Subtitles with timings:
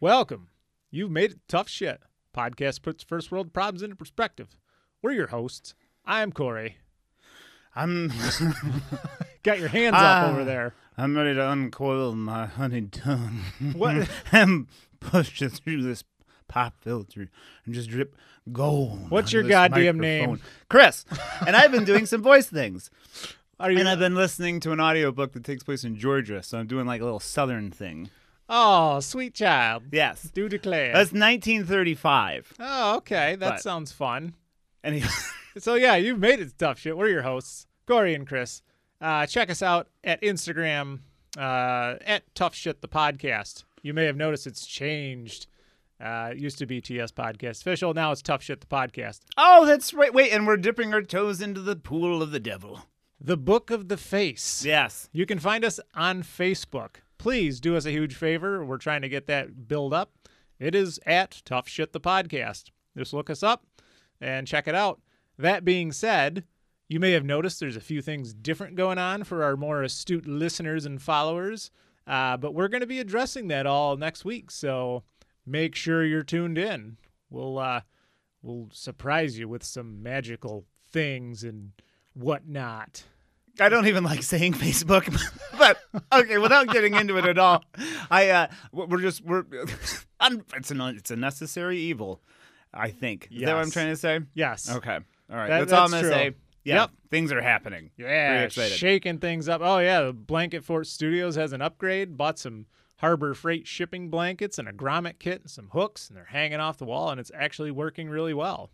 [0.00, 0.48] Welcome.
[0.90, 2.00] You've made it tough shit.
[2.34, 4.56] Podcast puts first world problems into perspective.
[5.02, 5.74] We're your hosts.
[6.04, 6.76] I'm Corey.
[7.74, 8.10] I'm
[9.42, 10.24] Got your hands Ah.
[10.26, 10.74] up over there.
[10.96, 13.40] I'm ready to uncoil my honeyed tongue.
[13.74, 14.08] What?
[14.32, 14.66] and
[15.00, 16.04] push it through this
[16.48, 17.28] pop filter
[17.64, 18.16] and just drip
[18.52, 19.10] gold.
[19.10, 20.28] What's onto your this goddamn microphone.
[20.36, 20.40] name?
[20.68, 21.04] Chris.
[21.46, 22.90] And I've been doing some voice things.
[23.58, 23.78] Are you?
[23.78, 26.86] And I've been listening to an audiobook that takes place in Georgia, so I'm doing
[26.86, 28.10] like a little southern thing.
[28.50, 29.84] Oh, sweet child.
[29.92, 30.24] Yes.
[30.34, 30.88] Do declare.
[30.92, 32.54] That's 1935.
[32.60, 33.36] oh, okay.
[33.36, 34.34] That But- sounds fun.
[34.84, 35.04] And he,
[35.58, 36.96] So yeah, you've made it tough shit.
[36.96, 38.62] We're your hosts, Corey and Chris.
[39.00, 41.00] Uh, check us out at Instagram
[41.38, 43.64] uh, at Tough Shit the Podcast.
[43.82, 45.46] You may have noticed it's changed.
[46.00, 47.92] Uh, it used to be TS Podcast Official.
[47.94, 49.20] Now it's Tough Shit the Podcast.
[49.36, 50.12] oh, that's right.
[50.14, 52.86] Wait, and we're dipping our toes into the pool of the devil.
[53.20, 54.64] The Book of the Face.
[54.64, 55.08] Yes.
[55.12, 56.96] You can find us on Facebook.
[57.20, 58.64] Please do us a huge favor.
[58.64, 60.14] We're trying to get that build up.
[60.58, 62.70] It is at Tough Shit the Podcast.
[62.96, 63.66] Just look us up
[64.22, 65.02] and check it out.
[65.36, 66.44] That being said,
[66.88, 70.26] you may have noticed there's a few things different going on for our more astute
[70.26, 71.70] listeners and followers,
[72.06, 74.50] uh, but we're going to be addressing that all next week.
[74.50, 75.02] So
[75.44, 76.96] make sure you're tuned in.
[77.28, 77.82] We'll uh,
[78.40, 81.72] we'll surprise you with some magical things and
[82.14, 83.02] whatnot.
[83.58, 85.04] I don't even like saying Facebook,
[85.58, 85.78] but
[86.12, 86.38] okay.
[86.38, 87.64] Without getting into it at all,
[88.10, 92.20] I uh, we're just we're it's a it's a necessary evil.
[92.72, 94.20] I think is that what I'm trying to say?
[94.34, 94.70] Yes.
[94.70, 94.98] Okay,
[95.30, 95.48] all right.
[95.48, 96.32] That- that's, all I'm that's gonna true.
[96.32, 96.36] say.
[96.62, 96.90] Yeah, Yep.
[97.10, 97.90] things are happening.
[97.96, 99.62] Yeah, shaking things up.
[99.64, 102.18] Oh yeah, the Blanket Fort Studios has an upgrade.
[102.18, 106.26] Bought some Harbor Freight shipping blankets and a grommet kit and some hooks, and they're
[106.26, 108.70] hanging off the wall, and it's actually working really well.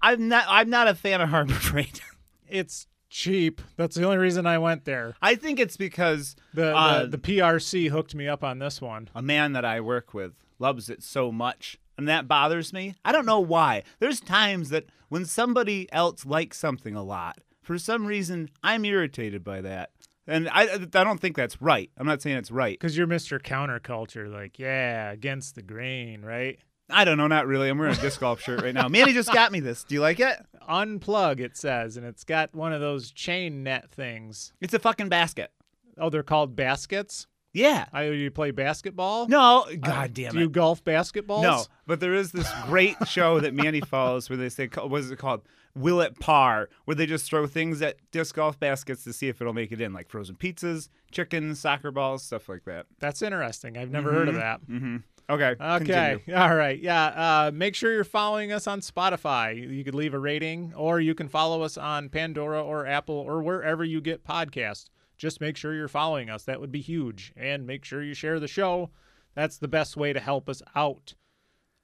[0.00, 2.00] I'm not I'm not a fan of Harbor Freight.
[2.48, 3.60] It's cheap.
[3.76, 5.14] That's the only reason I went there.
[5.20, 9.08] I think it's because The Uh, the, the PRC hooked me up on this one.
[9.14, 11.76] a man that I work with loves it so much.
[11.98, 12.94] And that bothers me.
[13.04, 13.82] I don't know why.
[13.98, 19.44] There's times that when somebody else likes something a lot, for some reason, I'm irritated
[19.44, 19.90] by that.
[20.26, 21.90] And I, I don't think that's right.
[21.98, 22.78] I'm not saying it's right.
[22.80, 23.38] Cause you're Mr.
[23.38, 26.58] Counterculture, like yeah, against the grain, right?
[26.92, 27.68] I don't know, not really.
[27.68, 28.88] I'm wearing a disc golf shirt right now.
[28.88, 29.84] Manny just got me this.
[29.84, 30.36] Do you like it?
[30.68, 34.52] Unplug, it says, and it's got one of those chain net things.
[34.60, 35.50] It's a fucking basket.
[35.98, 37.26] Oh, they're called baskets.
[37.52, 37.86] Yeah.
[37.92, 39.26] I, you play basketball?
[39.26, 40.32] No, god damn it.
[40.32, 41.42] Do you golf basketballs?
[41.42, 45.10] No, but there is this great show that Manny follows where they say, what is
[45.10, 45.42] it called?
[45.74, 46.68] Will it par?
[46.84, 49.80] Where they just throw things at disc golf baskets to see if it'll make it
[49.80, 52.86] in, like frozen pizzas, chicken, soccer balls, stuff like that.
[52.98, 53.76] That's interesting.
[53.76, 54.60] I've never heard of that.
[54.68, 54.96] Mm-hmm.
[55.30, 55.54] Okay.
[55.60, 55.84] Okay.
[55.84, 56.36] continue.
[56.36, 56.78] All right.
[56.78, 57.04] Yeah.
[57.06, 59.56] Uh, make sure you're following us on Spotify.
[59.76, 63.42] You, could leave a rating, or you can follow us on Pandora or Apple or
[63.42, 64.88] wherever you get podcasts.
[65.16, 66.44] Just make sure you're following us.
[66.44, 67.32] That would be huge.
[67.36, 68.90] And make sure you share the show.
[69.34, 71.14] That's the best way to help us out.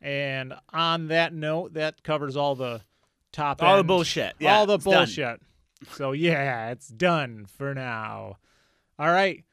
[0.01, 2.83] And on that note, that covers all the
[3.33, 4.35] top All the bullshit.
[4.39, 4.95] Yeah, all the it's done.
[4.95, 5.41] bullshit.
[5.93, 8.39] So yeah, it's done for now.
[8.99, 9.45] All right.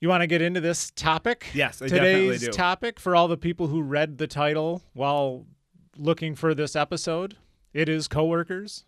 [0.00, 1.46] You want to get into this topic?
[1.54, 2.50] Yes, I definitely Today's do.
[2.52, 5.46] topic for all the people who read the title while
[5.96, 7.36] looking for this episode,
[7.72, 8.84] it is coworkers.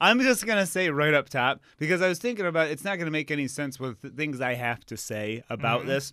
[0.00, 3.10] I'm just gonna say right up top because I was thinking about it's not gonna
[3.10, 5.88] make any sense with the things I have to say about Mm-hmm.
[5.88, 6.12] this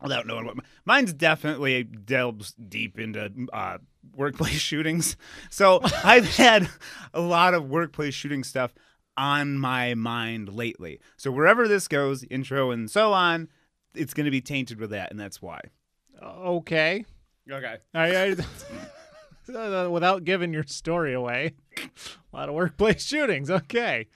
[0.00, 0.56] without knowing what.
[0.84, 3.78] Mine's definitely delves deep into uh,
[4.14, 5.16] workplace shootings.
[5.50, 6.68] So I've had
[7.12, 8.72] a lot of workplace shooting stuff
[9.16, 11.00] on my mind lately.
[11.16, 13.48] So wherever this goes, intro and so on,
[13.96, 15.60] it's gonna be tainted with that, and that's why.
[16.22, 17.04] Okay.
[17.50, 17.76] Okay.
[17.94, 18.36] I,
[19.48, 23.50] I, without giving your story away, a lot of workplace shootings.
[23.50, 24.08] Okay.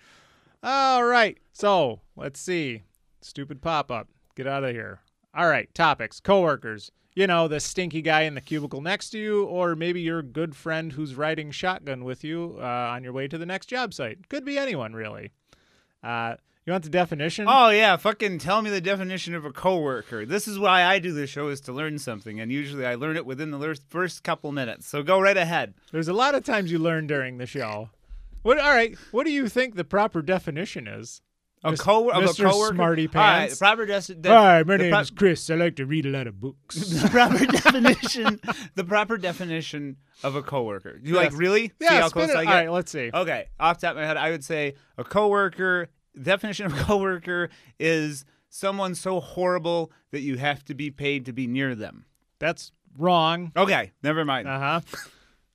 [0.63, 1.39] All right.
[1.53, 2.83] So let's see.
[3.21, 4.09] Stupid pop up.
[4.35, 5.01] Get out of here.
[5.35, 5.73] All right.
[5.75, 6.21] Topics.
[6.21, 6.91] Coworkers.
[7.15, 10.55] You know, the stinky guy in the cubicle next to you, or maybe your good
[10.55, 14.29] friend who's riding shotgun with you uh, on your way to the next job site.
[14.29, 15.33] Could be anyone, really.
[16.03, 16.37] Uh,
[16.71, 17.47] you want the definition?
[17.49, 20.25] Oh yeah, fucking tell me the definition of a coworker.
[20.25, 23.17] This is why I do this show is to learn something, and usually I learn
[23.17, 24.87] it within the first couple minutes.
[24.87, 25.75] So go right ahead.
[25.91, 27.91] There's a lot of times you learn during the show.
[28.43, 28.59] What?
[28.59, 28.97] All right.
[29.11, 31.23] What do you think the proper definition is?
[31.63, 32.51] A co of a Mr.
[32.51, 32.75] coworker.
[32.75, 33.59] Smarty All right, Pants.
[33.59, 35.51] proper des- de- Hi, my name is Chris.
[35.51, 36.77] I like to read a lot of books.
[37.03, 38.41] the proper definition.
[38.77, 40.99] The proper definition of a coworker.
[41.03, 41.39] You like Yes.
[41.39, 42.37] really see yeah, how close it.
[42.37, 42.51] I get?
[42.51, 43.11] right, let's see.
[43.13, 45.89] Okay, off the top of my head, I would say a coworker.
[46.21, 51.47] Definition of coworker is someone so horrible that you have to be paid to be
[51.47, 52.05] near them.
[52.39, 53.53] That's wrong.
[53.57, 54.49] Okay, never mind.
[54.49, 54.81] Uh huh.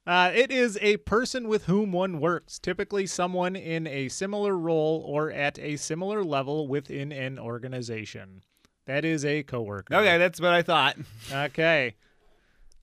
[0.07, 5.03] Uh, it is a person with whom one works, typically someone in a similar role
[5.07, 8.43] or at a similar level within an organization.
[8.85, 9.95] That is a coworker.
[9.95, 10.95] okay, that's what I thought.
[11.31, 11.95] Okay.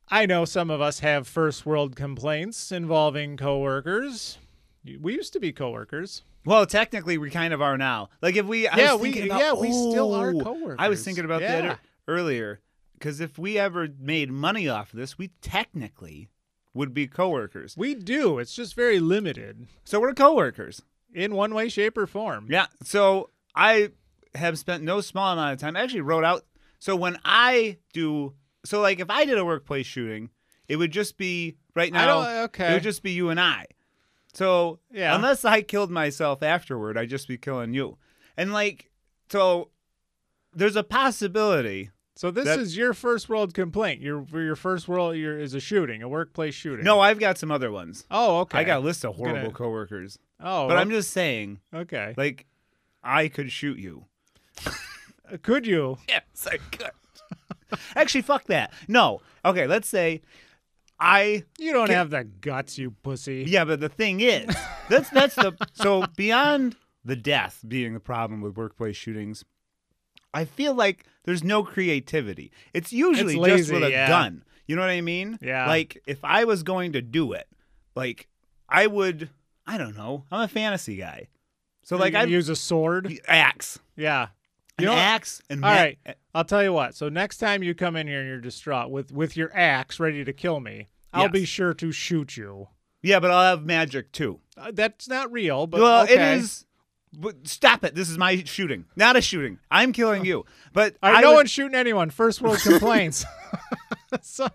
[0.08, 4.38] I know some of us have first world complaints involving coworkers.
[5.00, 6.24] We used to be coworkers.
[6.44, 8.08] Well, technically, we kind of are now.
[8.20, 11.04] Like if we, I Yeah, was we- about- yeah, we still are Oh, I was
[11.04, 11.70] thinking about that Yeah.
[11.72, 11.78] ear-
[12.08, 12.60] earlier
[12.94, 16.28] because if we ever made money off of this, we technically
[16.74, 17.76] would be coworkers.
[17.76, 18.38] We do.
[18.38, 20.82] It's just very limited So we're coworkers.
[21.14, 22.46] in one way, shape, or form.
[22.50, 22.66] Yeah.
[22.82, 23.90] So I
[24.34, 25.76] have spent no small amount of time.
[25.76, 26.44] I actually wrote out.
[26.78, 28.32] So when I do,
[28.64, 30.30] so like if I did a workplace shooting,
[30.68, 32.06] it would just be right now.
[32.46, 32.60] don't.
[32.70, 33.66] It would just be you and I.
[34.32, 35.14] So Yeah.
[35.14, 37.98] unless I killed myself afterward, I'd just be killing you.
[38.36, 38.90] And like,
[39.30, 39.70] so
[40.54, 41.90] there's a possibility.
[42.16, 44.00] so this that- is your first world complaint.
[44.00, 46.84] Your your first world your, is a shooting, a workplace shooting.
[46.84, 48.06] No, I've got some other ones.
[48.10, 48.58] Oh, okay.
[48.58, 50.18] I got a list of Gonna- horrible coworkers.
[50.40, 52.14] Oh, But I'm just saying, okay.
[52.16, 52.46] like,
[53.04, 54.06] I could shoot you.
[54.66, 55.98] Uh, could you?
[56.08, 56.90] Yes, I could.
[57.96, 58.72] Actually, fuck that.
[58.88, 59.20] No.
[59.44, 60.20] Okay, let's say
[61.04, 63.44] I You don't Can- have the guts, you pussy.
[63.46, 64.46] Yeah, but the thing is,
[64.88, 69.44] that's that's the so beyond the death being the problem with workplace shootings,
[70.32, 72.52] I feel like there's no creativity.
[72.72, 74.08] It's usually It's just with a yeah.
[74.08, 74.44] gun.
[74.66, 75.38] You know what I mean?
[75.42, 75.66] Yeah.
[75.66, 77.48] Like if I was going to do it,
[77.96, 78.28] like
[78.68, 79.28] I would.
[79.66, 80.24] I don't know.
[80.30, 81.28] I'm a fantasy guy,
[81.82, 83.12] so like I'd use a sword.
[83.28, 84.28] axe, Yeah.
[84.78, 85.98] an know axe, and All ma- right.
[86.34, 86.94] I'll tell you what.
[86.94, 90.24] So next time you come in here and you're distraught with with your axe ready
[90.24, 92.68] to kill me, I'll be sure to shoot you.
[93.02, 94.40] Yeah, but I'll have magic too.
[94.56, 96.14] Uh, that's not real, but well, okay.
[96.14, 96.64] it is.
[97.14, 97.94] But stop it!
[97.94, 99.58] This is my shooting, not a shooting.
[99.70, 100.46] I'm killing you.
[100.72, 102.10] But right, I no would- one's shooting anyone.
[102.10, 103.24] First world complaints.
[104.22, 104.50] some,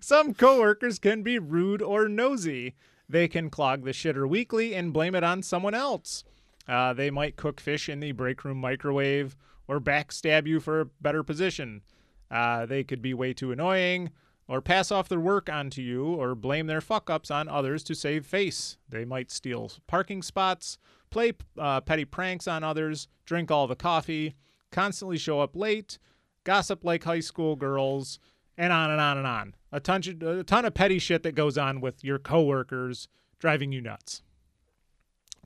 [0.00, 2.74] some coworkers can be rude or nosy.
[3.08, 6.24] They can clog the shitter weekly and blame it on someone else.
[6.68, 9.36] Uh, they might cook fish in the break room microwave
[9.66, 11.82] or backstab you for a better position.
[12.30, 14.10] Uh, they could be way too annoying
[14.50, 17.94] or pass off their work onto you or blame their fuck ups on others to
[17.94, 18.78] save face.
[18.88, 20.76] They might steal parking spots,
[21.08, 24.34] play uh, petty pranks on others, drink all the coffee,
[24.72, 26.00] constantly show up late,
[26.42, 28.18] gossip like high school girls,
[28.58, 29.54] and on and on and on.
[29.70, 33.06] A ton, a ton of petty shit that goes on with your coworkers
[33.38, 34.20] driving you nuts.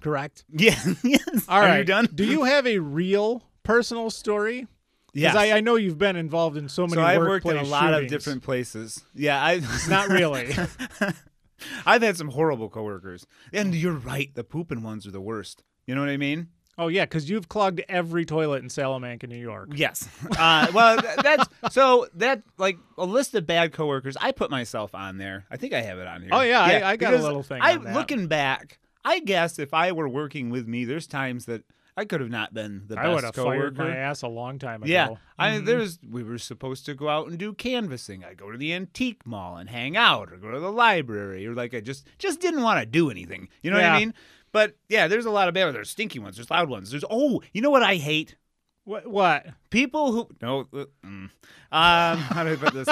[0.01, 0.45] Correct.
[0.49, 0.79] Yeah.
[1.05, 1.45] yes.
[1.47, 1.79] All Are right.
[1.81, 2.09] you done?
[2.15, 4.67] Do you have a real personal story?
[5.15, 5.37] Yes.
[5.37, 6.95] I, I know you've been involved in so many.
[6.95, 9.05] so I've worked in a lot of different places.
[9.15, 10.53] Yeah, I Not really.
[11.87, 14.35] I've had some horrible coworkers, and you're right.
[14.35, 15.63] The pooping ones are the worst.
[15.87, 16.49] You know what I mean?
[16.77, 19.69] oh yeah, because you've clogged every toilet in Salamanca, New York.
[19.75, 20.09] Yes.
[20.37, 24.17] Uh, well, that's so that like a list of bad coworkers.
[24.21, 25.45] I put myself on there.
[25.51, 26.31] I think I have it on here.
[26.33, 29.93] Oh, yeah, I- I got a little thing I looking back, I guess if I
[29.93, 31.63] were working with me, there's times that
[31.97, 33.07] I could have not been the best.
[33.07, 33.91] I would best have fired coworker.
[33.91, 34.91] my ass a long time ago.
[34.91, 35.67] Yeah, I Mhm.
[35.67, 38.25] there's we were supposed to go out and do canvassing.
[38.25, 41.55] I go to the antique mall and hang out, or go to the library, or
[41.55, 43.49] like I just just didn't want to do anything.
[43.63, 44.15] You know what I mean?
[44.51, 45.73] But yeah, there's a lot of bad.
[45.75, 46.37] There's stinky ones.
[46.37, 46.91] There's loud ones.
[46.91, 48.37] There's oh, you know what I hate?
[48.85, 49.07] What?
[49.07, 49.47] What?
[49.71, 51.31] People who no, uh, mm.
[51.31, 51.31] um,
[51.73, 52.89] how do I put this?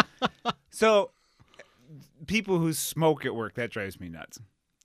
[0.70, 1.10] so
[2.26, 4.38] people who smoke at work that drives me nuts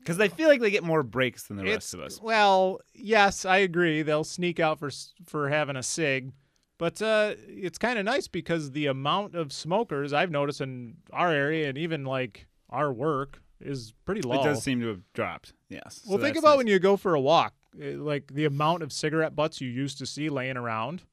[0.07, 2.21] because I feel like they get more breaks than the rest of us.
[2.21, 4.03] Well, yes, I agree.
[4.03, 4.89] They'll sneak out for
[5.25, 6.31] for having a cig,
[6.77, 11.31] but uh, it's kind of nice because the amount of smokers I've noticed in our
[11.31, 14.39] area and even like our work is pretty low.
[14.39, 15.53] It does seem to have dropped.
[15.67, 16.05] Yes.
[16.07, 19.35] well, think about when you go for a walk, eh, like the amount of cigarette
[19.35, 21.03] butts you used to see laying around.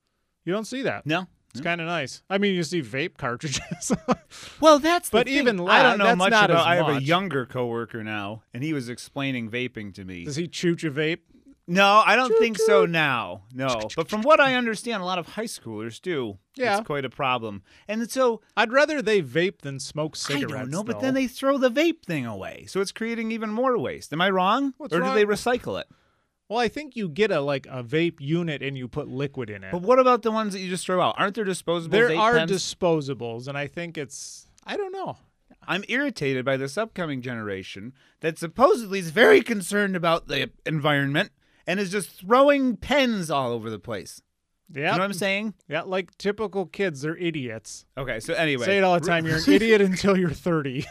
[0.44, 1.04] You don't see that.
[1.04, 1.26] no.
[1.54, 2.22] It's kind of nice.
[2.28, 3.92] I mean, you see vape cartridges.
[4.60, 5.36] Well, that's the But thing.
[5.36, 6.50] even I don't know much about.
[6.50, 10.24] I have a younger coworker now, and he was explaining vaping to me.
[10.24, 11.20] Does he choo choo vape?
[11.66, 13.44] No, I don't think so now.
[13.54, 16.38] No, but from what I understand, a lot of high schoolers do.
[16.56, 16.78] Yeah.
[16.78, 17.62] it's quite a problem.
[17.88, 20.52] And so I'd rather they vape than smoke cigarettes.
[20.54, 21.06] I don't know, but though.
[21.06, 24.12] then they throw the vape thing away, so it's creating even more waste.
[24.12, 24.74] Am I wrong?
[24.76, 25.14] What's or wrong?
[25.14, 25.86] do they recycle it?
[26.48, 29.64] Well, I think you get a like a vape unit and you put liquid in
[29.64, 29.72] it.
[29.72, 31.14] But what about the ones that you just throw out?
[31.18, 31.92] Aren't there disposable?
[31.92, 32.50] there are pens?
[32.50, 35.16] disposables, and I think it's I don't know.
[35.66, 41.30] I'm irritated by this upcoming generation that supposedly is very concerned about the environment
[41.66, 44.20] and is just throwing pens all over the place.
[44.70, 45.54] Yeah, You know what I'm saying?
[45.68, 47.86] yeah, like typical kids, they're idiots.
[47.96, 49.26] Okay, so anyway, Say it all the time.
[49.26, 50.84] You're an idiot until you're 30.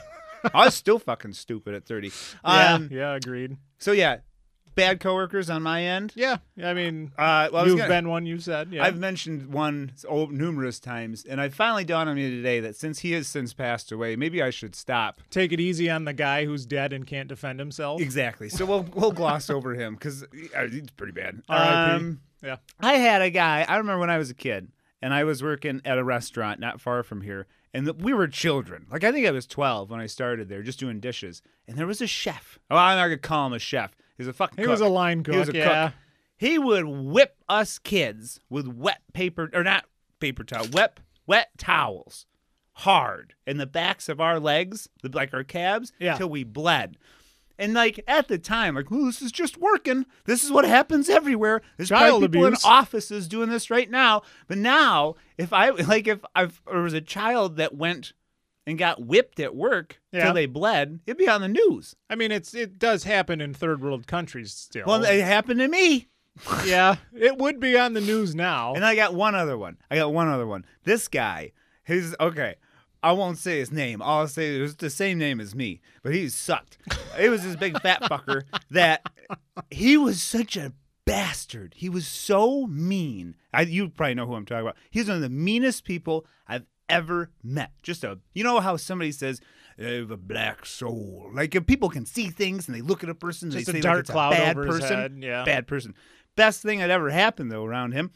[0.54, 2.12] I was still fucking stupid at 30.
[2.44, 3.58] yeah, Um, yeah, agreed.
[3.78, 4.18] So yeah,
[4.76, 6.14] bad coworkers on my end.
[6.16, 8.26] Yeah, I mean, Uh, well, I you've gonna- been one.
[8.26, 8.84] You said, yeah.
[8.84, 13.12] I've mentioned one numerous times, and I finally dawned on me today that since he
[13.14, 15.20] has since passed away, maybe I should stop.
[15.30, 18.02] Take it easy on the guy who's dead and can't defend himself.
[18.02, 18.50] Exactly.
[18.50, 21.42] So we'll we'll gloss over him because he's pretty bad.
[21.50, 22.58] Um, Yeah.
[22.80, 23.66] I had a guy.
[23.68, 24.70] I remember when I was a kid,
[25.02, 28.28] and I was working at a restaurant not far from here, and the, we were
[28.28, 28.86] children.
[28.92, 31.42] Like I think I was 12 when I started there, just doing dishes.
[31.68, 32.60] And there was a chef.
[32.70, 33.96] Oh, I'm not gonna call him a chef.
[34.18, 34.64] He's a fucking.
[34.64, 35.34] He was a line cook.
[35.34, 35.86] He was a yeah.
[35.88, 35.96] cook.
[36.38, 39.86] He would whip us kids with wet paper or not
[40.20, 42.26] paper towel, wet wet towels,
[42.74, 46.16] hard in the backs of our legs, like our calves, Yeah.
[46.18, 46.98] till we bled.
[47.60, 50.06] And like at the time, like, this is just working.
[50.26, 51.62] This is what happens everywhere.
[51.78, 52.64] There's Child probably people abuse.
[52.66, 54.24] in offices doing this right now.
[54.48, 58.14] But now, if I like, if I've there was a child that went
[58.66, 60.26] and got whipped at work Yeah.
[60.26, 61.96] till they bled, it'd be on the news.
[62.10, 64.86] I mean, it's it does happen in third world countries still.
[64.88, 66.08] Well, it happened to me.
[66.66, 68.74] yeah, it would be on the news now.
[68.74, 69.78] And I got one other one.
[69.92, 70.66] I got one other one.
[70.84, 71.52] This guy,
[71.84, 72.56] his okay.
[73.04, 74.02] I won't say his name.
[74.02, 76.78] I'll say it was the same name as me, but he sucked.
[77.20, 79.06] it was this big fat fucker that
[79.70, 80.72] he was such a
[81.06, 81.74] bastard.
[81.78, 83.36] He was so mean.
[83.54, 84.78] I, you probably know who I'm talking about.
[84.90, 87.72] He's one of the meanest people I've ever met.
[87.82, 89.42] Just a, you know how somebody says,
[89.78, 93.10] "They have a black soul." Like if people can see things and they look at
[93.10, 94.98] a person, Just they a say dark like it's cloud a bad over his person.
[94.98, 95.44] head, yeah.
[95.44, 95.94] bad person.
[96.36, 98.12] Best thing that ever happened though around him.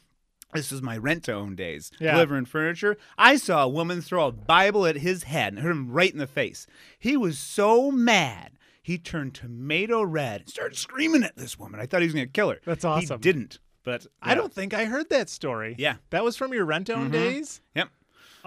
[0.53, 2.13] This was my rent to own days, Yeah.
[2.13, 2.98] delivering furniture.
[3.17, 6.19] I saw a woman throw a Bible at his head and hit him right in
[6.19, 6.65] the face.
[6.98, 8.51] He was so mad.
[8.81, 11.81] He turned tomato red and started screaming at this woman.
[11.81, 12.62] I thought he was going to kill her.
[12.63, 13.19] That's awesome.
[13.19, 15.75] He didn't, but I don't think I heard that story.
[15.77, 15.98] Yeah.
[16.12, 17.12] that was from your rent to own mm-hmm.
[17.12, 17.60] days.
[17.75, 17.89] Yep.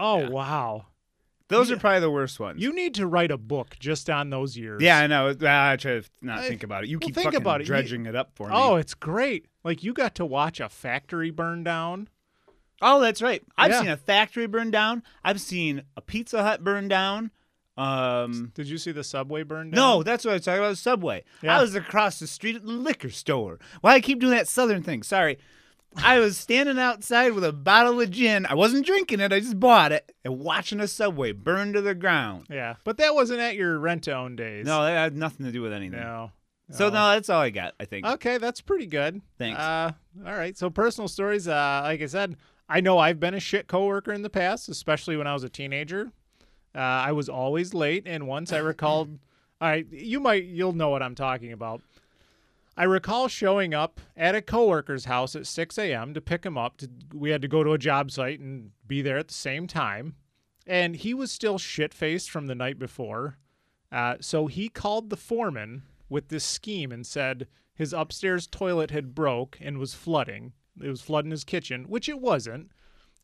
[0.01, 0.87] Oh wow,
[1.49, 2.61] Those are probably the worst ones.
[2.63, 4.81] you need to write a book just on those years.
[4.83, 5.29] yeah, I know.
[5.31, 6.91] I try to not I- think about it.
[6.91, 7.65] You well, keep think fucking about it.
[7.65, 8.55] You- dredging it up for me.
[8.57, 9.47] Oh, it's great.
[9.65, 12.09] Like you got to watch a factory burn down.
[12.83, 13.43] Oh, that's right.
[13.59, 13.81] I've Yeah.
[13.81, 15.03] seen a factory burn down.
[15.23, 17.31] I've seen a Pizza Hut burn down.
[17.77, 19.77] Um, Did you see the subway burn down?
[19.77, 20.71] no, that's what I was talking about.
[20.71, 21.25] The Subway.
[21.43, 21.59] Yeah.
[21.59, 23.59] I was across the street at the liquor store.
[23.81, 25.03] Why do I keep doing that Southern thing?
[25.03, 25.39] Sorry.
[25.97, 28.47] I was standing outside with a bottle of gin.
[28.47, 29.33] I wasn't drinking it.
[29.33, 32.47] I just bought it and watching a subway burn to the ground.
[32.49, 34.67] Yeah, but that wasn't at your rent-to-own days.
[34.67, 36.01] No, that had nothing to do with anything.
[36.01, 36.31] no.
[36.73, 37.75] So no, that's all I got.
[37.81, 38.07] I think.
[38.07, 39.21] Okay, that's pretty good.
[39.39, 39.59] Thanks.
[39.59, 39.91] Uh,
[40.25, 40.57] all right.
[40.57, 41.49] So personal stories.
[41.49, 42.37] Uh, like I said,
[42.69, 45.49] I know I've been a shit coworker in the past, especially when I was a
[45.49, 46.13] teenager.
[46.73, 49.09] Uh, I was always late, and once I recalled.
[49.61, 51.83] all right, you might you'll know what I'm talking about.
[52.77, 56.15] I recall showing up at a coworker's house at 6 a.m.
[56.15, 56.79] to pick him up.
[56.79, 59.67] To, we had to go to a job site and be there at the same
[59.67, 60.15] time,
[60.67, 63.39] and he was still shit faced from the night before.
[63.93, 69.15] Uh, so he called the foreman with this scheme and said his upstairs toilet had
[69.15, 70.53] broke and was flooding.
[70.83, 72.71] It was flooding his kitchen, which it wasn't,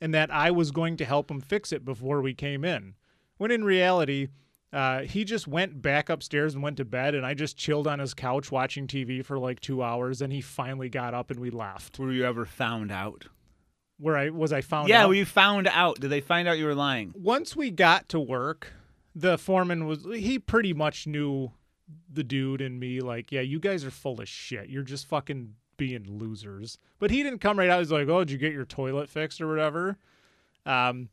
[0.01, 2.95] and that I was going to help him fix it before we came in.
[3.37, 4.29] When in reality,
[4.73, 7.99] uh, he just went back upstairs and went to bed, and I just chilled on
[7.99, 10.21] his couch watching TV for like two hours.
[10.21, 11.99] And he finally got up and we left.
[11.99, 13.27] Were you ever found out?
[13.99, 15.09] Where I was, I found out yeah, out.
[15.09, 16.01] were you found out?
[16.01, 17.15] Did they find out you were lying?
[17.17, 18.73] once we got to work,
[19.15, 21.51] the foreman was he pretty much knew
[22.13, 24.69] the dude and me like, yeah, you guys are full of shit.
[24.69, 26.79] You're just fucking being losers.
[26.99, 27.79] But he didn't come right out.
[27.79, 29.97] He's like, oh, did you get your toilet fixed or whatever?
[30.67, 31.09] Um,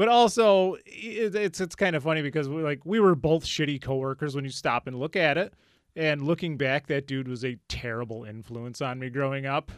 [0.00, 3.82] but also it, it's it's kind of funny because we like we were both shitty
[3.82, 5.52] coworkers when you stop and look at it.
[5.94, 9.70] And looking back, that dude was a terrible influence on me growing up.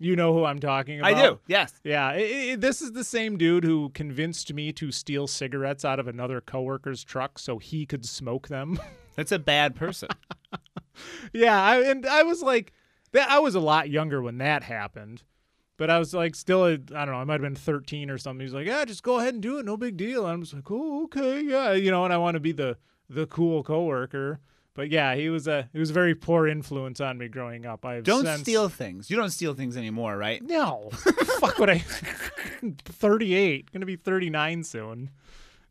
[0.00, 1.12] You know who I'm talking about.
[1.12, 1.40] I do.
[1.46, 1.74] Yes.
[1.84, 6.00] Yeah, i i this is the same dude who convinced me to steal cigarettes out
[6.00, 8.80] of another coworker's truck so he could smoke them.
[9.14, 10.08] That's a bad person.
[11.34, 12.72] yeah, I, and I was like,
[13.12, 15.22] that I was a lot younger when that happened,
[15.80, 18.18] but I was like, still, I I don't know, I might have been 13 or
[18.18, 18.44] something.
[18.44, 20.26] He's like, yeah, just go ahead and do it, no big deal.
[20.26, 22.76] And I'm just like, oh, okay, yeah, you know, and I want to be the
[23.08, 24.40] the cool coworker.
[24.74, 27.86] But yeah, he was a he was a very poor influence on me growing up.
[27.86, 29.08] I don't since- steal things.
[29.08, 30.42] You don't steal things anymore, right?
[30.42, 30.90] No.
[31.40, 31.78] Fuck what I
[32.84, 33.72] 38.
[33.72, 35.10] Gonna be 39 soon.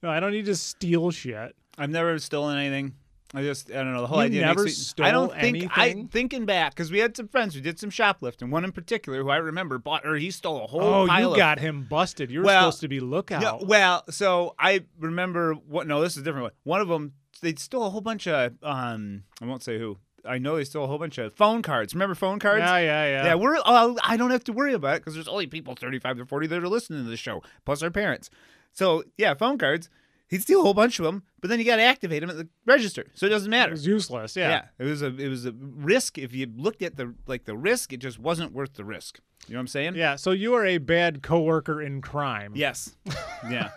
[0.01, 1.56] No, I don't need to steal shit.
[1.78, 2.96] I've never stolen anything.
[3.33, 4.41] I just I don't know the whole You idea.
[4.41, 6.07] never me, stole I don't think I anything?
[6.07, 8.50] thinking back because we had some friends who did some shoplifting.
[8.50, 11.31] One in particular who I remember bought or he stole a whole Oh, pile you
[11.31, 12.31] of got him busted.
[12.31, 13.41] You're Well, supposed to be lookout.
[13.41, 15.86] No, well, so I remember what?
[15.86, 16.51] No, this is a different one.
[16.63, 18.53] One of them, they stole a whole bunch of.
[18.63, 19.98] Um, I won't say who.
[20.25, 21.93] I know they stole a whole bunch of phone cards.
[21.93, 22.59] Remember phone cards?
[22.62, 23.25] yeah, yeah, yeah.
[23.25, 23.57] Yeah, we're.
[23.63, 26.48] Oh, I don't have to worry about it because there's only people 35 to 40
[26.48, 28.29] that are listening to the show, plus our parents.
[28.74, 29.89] So yeah, phone cards.
[30.29, 32.38] He'd steal a whole bunch of them, but then you got to activate them at
[32.38, 33.71] the register, so it doesn't matter.
[33.71, 34.36] It was useless.
[34.36, 34.50] Yeah.
[34.50, 36.19] Yeah, it was a it was a risk.
[36.19, 39.19] If you looked at the like the risk, it just wasn't worth the risk.
[39.48, 39.95] You know what I'm saying?
[39.95, 42.51] Yeah, so you are a bad coworker in crime.
[42.55, 42.95] Yes.
[43.50, 43.71] yeah.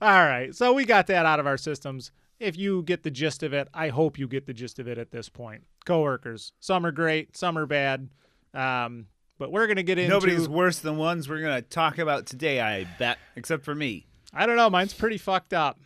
[0.00, 0.54] All right.
[0.54, 2.12] So we got that out of our systems.
[2.38, 4.98] If you get the gist of it, I hope you get the gist of it
[4.98, 5.64] at this point.
[5.84, 6.52] Coworkers.
[6.60, 8.10] Some are great, some are bad.
[8.54, 9.06] Um,
[9.38, 12.60] but we're gonna get into Nobody's worse than ones we're gonna talk about today.
[12.60, 14.06] I bet, except for me.
[14.32, 14.70] I don't know.
[14.70, 15.78] Mine's pretty fucked up.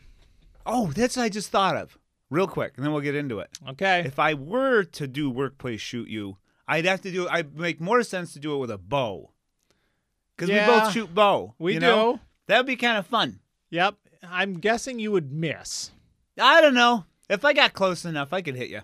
[0.64, 1.98] Oh, that's what I just thought of.
[2.30, 3.50] Real quick, and then we'll get into it.
[3.70, 4.02] Okay.
[4.04, 7.28] If I were to do workplace shoot you, I'd have to do.
[7.28, 9.30] I'd make more sense to do it with a bow,
[10.36, 11.54] because we both shoot bow.
[11.58, 11.80] we do.
[11.80, 12.20] know?
[12.48, 13.38] That would be kind of fun.
[13.70, 13.94] Yep.
[14.28, 15.92] I'm guessing you would miss.
[16.40, 17.04] I don't know.
[17.28, 18.80] If I got close enough, I could hit you.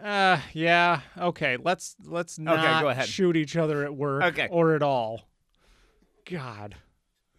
[0.00, 1.00] Uh, yeah.
[1.18, 1.56] Okay.
[1.56, 3.08] Let's let's not ahead.
[3.08, 4.48] shoot each other at work Okay.
[4.50, 5.22] or at all.
[6.30, 6.76] God.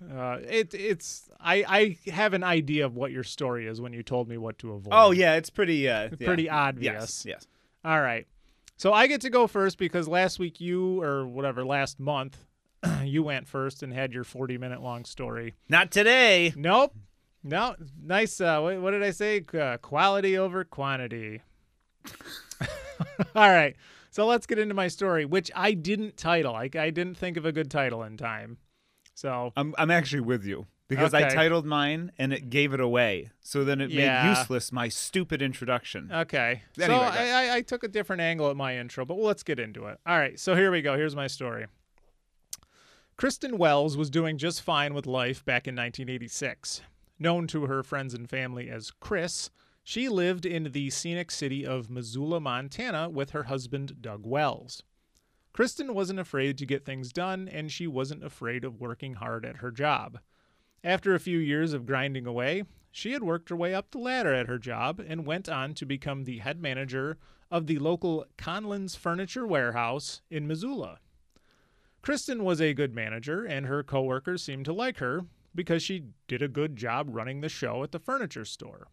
[0.01, 4.03] Uh, it it's I I have an idea of what your story is when you
[4.03, 4.93] told me what to avoid.
[4.93, 5.89] Oh yeah, it's pretty.
[5.89, 6.25] Uh, yeah.
[6.27, 6.53] pretty Yes.
[6.53, 7.25] obvious.
[7.25, 7.47] Yes.
[7.83, 8.27] All right.
[8.75, 12.37] So I get to go first because last week you or whatever last month
[13.03, 15.55] you went first and had your 40 minute long story.
[15.67, 16.53] Not today.
[16.55, 16.93] Nope.
[17.43, 17.75] No.
[17.99, 18.39] Nice.
[18.39, 19.43] Uh, what, what did I say?
[19.59, 21.41] Uh, quality over quantity.
[23.35, 23.75] All right.
[24.11, 26.53] So let's get into my story, which I didn't title.
[26.55, 28.57] I, I didn't think of a good title in time.
[29.17, 33.31] So I'm I'm actually with you because I titled mine and it gave it away.
[33.41, 34.23] So then it Yeah.
[34.23, 36.11] made useless my stupid introduction.
[36.13, 36.61] Okay.
[36.77, 39.57] so Anyway, I, I, I took a different angle at my intro, but let's get
[39.57, 39.99] into it.
[40.05, 40.39] All right.
[40.39, 40.95] So here we go.
[40.95, 41.65] Here's my story.
[43.15, 46.81] Kristen Wells was doing just fine with life back in 1986.
[47.17, 49.49] Known to her friends and family as Chris,
[49.83, 54.83] she lived in the scenic city of Missoula, Montana with her husband, Doug Wells.
[55.57, 59.55] Kristen wasn't afraid to get things done, and she wasn't afraid of working hard at
[59.55, 60.19] her job.
[60.83, 64.31] After a few years of grinding away, she had worked her way up the ladder
[64.35, 67.17] at her job and went on to become the head manager
[67.49, 70.99] of the local Conlin's Furniture Warehouse in Missoula.
[72.03, 76.43] Kristen was a good manager, and her coworkers seemed to like her because she did
[76.43, 78.89] a good job running the show at the furniture store.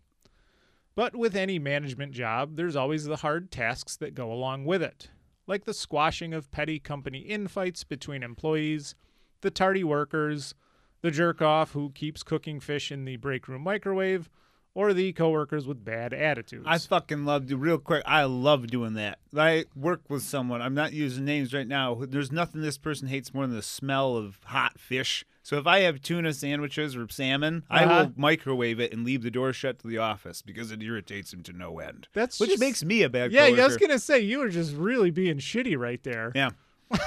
[0.95, 5.11] But with any management job, there's always the hard tasks that go along with it,
[5.47, 8.95] like the squashing of petty company infights between employees,
[9.41, 10.55] the tardy workers,
[11.03, 14.31] the jerk off who keeps cooking fish in the break room microwave,
[14.75, 16.65] or the coworkers with bad attitudes.
[16.67, 18.03] I fucking love real quick.
[18.07, 19.19] I love doing that.
[19.37, 20.61] I work with someone.
[20.61, 21.97] I'm not using names right now.
[22.01, 25.25] There's nothing this person hates more than the smell of hot fish.
[25.45, 28.05] So if I have tuna sandwiches or salmon, I Uh-huh.
[28.07, 31.43] will microwave it and leave the door shut to the office because it irritates him
[31.43, 32.09] to no end.
[32.15, 33.63] That's which just- makes me a bad yeah, coworker.
[33.63, 36.33] I was gonna say you were just really being shitty right there.
[36.35, 36.51] Yeah.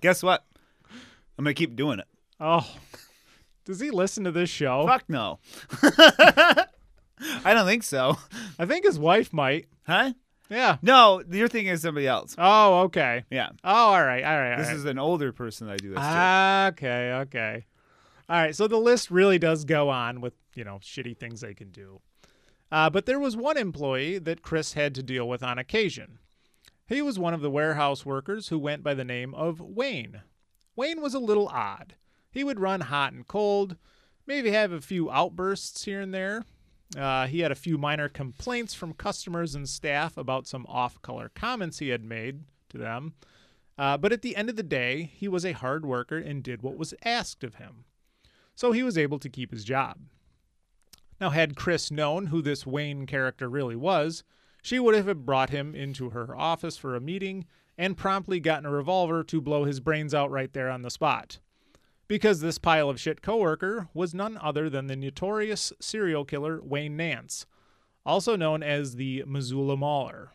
[0.00, 0.44] Guess what?
[1.36, 2.06] I'm gonna keep doing it.
[2.38, 2.66] Oh,
[3.64, 4.86] does he listen to this show?
[4.86, 5.40] Fuck no.
[5.82, 8.16] I don't think so.
[8.58, 9.66] I think his wife might.
[9.86, 10.12] Huh?
[10.50, 10.78] Yeah.
[10.82, 12.34] No, you're thinking of somebody else.
[12.36, 13.24] Oh, okay.
[13.30, 13.50] Yeah.
[13.62, 14.52] Oh, all right, all right.
[14.52, 14.76] all This right.
[14.76, 16.68] is an older person that I do this to.
[16.72, 17.66] Okay, okay.
[18.28, 21.54] All right, so the list really does go on with, you know, shitty things they
[21.54, 22.00] can do.
[22.72, 26.18] Uh, but there was one employee that Chris had to deal with on occasion.
[26.86, 30.22] He was one of the warehouse workers who went by the name of Wayne.
[30.74, 31.94] Wayne was a little odd.
[32.32, 33.76] He would run hot and cold,
[34.26, 36.44] maybe have a few outbursts here and there.
[36.96, 41.30] Uh, he had a few minor complaints from customers and staff about some off color
[41.34, 43.14] comments he had made to them.
[43.78, 46.62] Uh, but at the end of the day, he was a hard worker and did
[46.62, 47.84] what was asked of him.
[48.54, 49.98] So he was able to keep his job.
[51.20, 54.24] Now, had Chris known who this Wayne character really was,
[54.62, 57.46] she would have brought him into her office for a meeting
[57.78, 61.38] and promptly gotten a revolver to blow his brains out right there on the spot.
[62.10, 66.96] Because this pile of shit coworker was none other than the notorious serial killer Wayne
[66.96, 67.46] Nance,
[68.04, 70.32] also known as the Missoula Mauler.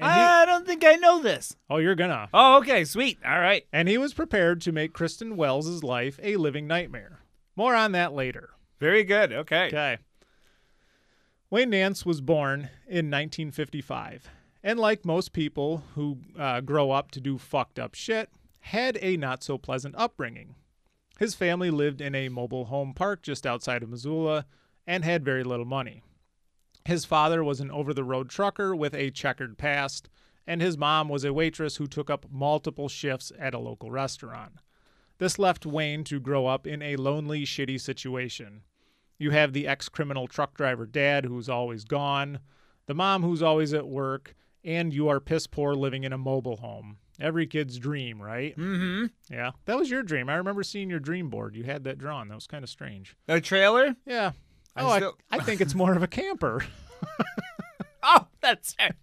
[0.00, 1.54] And he- I don't think I know this.
[1.70, 2.28] oh, you're gonna.
[2.34, 3.18] Oh, okay, sweet.
[3.24, 3.64] All right.
[3.72, 7.20] and he was prepared to make Kristen Wells' life a living nightmare.
[7.54, 8.50] More on that later.
[8.80, 9.32] Very good.
[9.32, 9.66] Okay.
[9.68, 9.98] Okay.
[11.50, 14.28] Wayne Nance was born in 1955,
[14.64, 19.16] and like most people who uh, grow up to do fucked up shit, had a
[19.16, 20.56] not so pleasant upbringing.
[21.22, 24.44] His family lived in a mobile home park just outside of Missoula
[24.88, 26.02] and had very little money.
[26.84, 30.08] His father was an over the road trucker with a checkered past,
[30.48, 34.54] and his mom was a waitress who took up multiple shifts at a local restaurant.
[35.18, 38.62] This left Wayne to grow up in a lonely, shitty situation.
[39.16, 42.40] You have the ex criminal truck driver dad who's always gone,
[42.86, 46.56] the mom who's always at work, and you are piss poor living in a mobile
[46.56, 46.98] home.
[47.22, 48.54] Every kid's dream, right?
[48.58, 49.06] Mm-hmm.
[49.32, 49.52] Yeah.
[49.66, 50.28] That was your dream.
[50.28, 51.54] I remember seeing your dream board.
[51.54, 52.28] You had that drawn.
[52.28, 53.16] That was kind of strange.
[53.28, 53.94] A trailer?
[54.04, 54.32] Yeah.
[54.76, 56.64] I Oh, I, still- I think it's more of a camper.
[58.04, 58.96] Oh, that's it.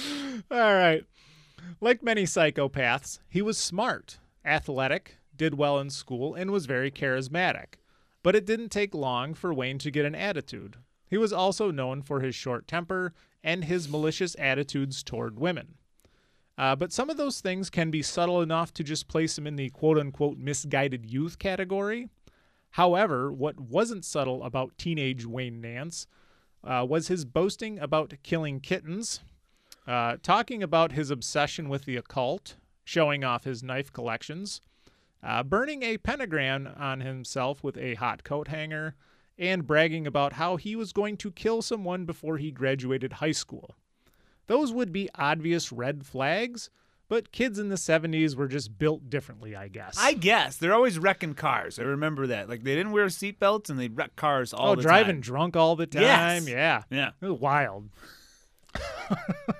[0.50, 1.04] All right.
[1.80, 7.74] Like many psychopaths, he was smart, athletic, did well in school, and was very charismatic.
[8.22, 10.76] But it didn't take long for Wayne to get an attitude.
[11.06, 13.12] He was also known for his short temper
[13.44, 15.74] and his malicious attitudes toward women.
[16.58, 19.56] Uh, but some of those things can be subtle enough to just place him in
[19.56, 22.08] the quote unquote misguided youth category.
[22.70, 26.06] However, what wasn't subtle about teenage Wayne Nance
[26.64, 29.20] uh, was his boasting about killing kittens,
[29.86, 34.60] uh, talking about his obsession with the occult, showing off his knife collections,
[35.22, 38.94] uh, burning a pentagram on himself with a hot coat hanger,
[39.38, 43.74] and bragging about how he was going to kill someone before he graduated high school.
[44.46, 46.70] Those would be obvious red flags,
[47.08, 49.96] but kids in the 70s were just built differently, I guess.
[49.98, 51.78] I guess they're always wrecking cars.
[51.78, 52.48] I remember that.
[52.48, 55.04] Like they didn't wear seatbelts and they wreck cars all oh, the driving time.
[55.06, 56.02] Driving drunk all the time.
[56.02, 56.48] Yes.
[56.48, 56.82] Yeah.
[56.90, 57.88] Yeah, It was wild.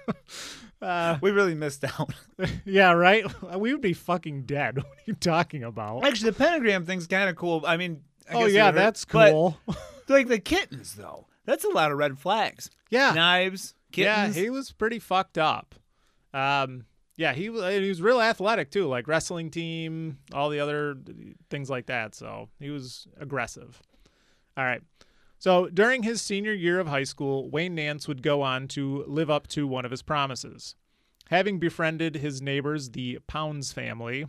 [0.83, 2.15] uh, we really missed out.
[2.65, 3.25] yeah, right?
[3.57, 4.79] We would be fucking dead.
[4.79, 6.05] What are you talking about?
[6.05, 7.65] Actually, the pentagram thing's kind of cool.
[7.67, 9.57] I mean, I oh, guess yeah, that's but, cool.
[10.09, 12.71] like the kittens, though, that's a lot of red flags.
[12.91, 13.13] yeah.
[13.13, 15.75] Knives, Yeah, he was pretty fucked up.
[16.35, 16.85] Um,
[17.17, 20.97] yeah, he was he was real athletic too, like wrestling team, all the other
[21.51, 22.15] things like that.
[22.15, 23.83] So he was aggressive.
[24.57, 24.83] All right.
[25.39, 29.31] So during his senior year of high school, Wayne Nance would go on to live
[29.31, 30.77] up to one of his promises.
[31.29, 34.27] Having befriended his neighbors, the Pounds family,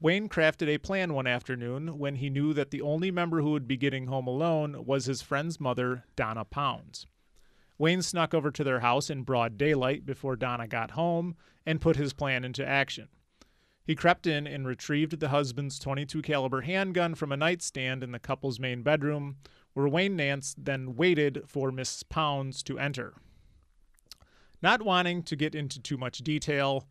[0.00, 3.68] Wayne crafted a plan one afternoon when he knew that the only member who would
[3.68, 7.06] be getting home alone was his friend's mother, Donna Pounds.
[7.80, 11.96] Wayne snuck over to their house in broad daylight before Donna got home and put
[11.96, 13.08] his plan into action.
[13.82, 18.18] He crept in and retrieved the husband's 22 caliber handgun from a nightstand in the
[18.18, 19.36] couple's main bedroom,
[19.72, 22.06] where Wayne Nance then waited for Mrs.
[22.10, 23.14] Pounds to enter.
[24.60, 26.86] Not wanting to get into too much detail,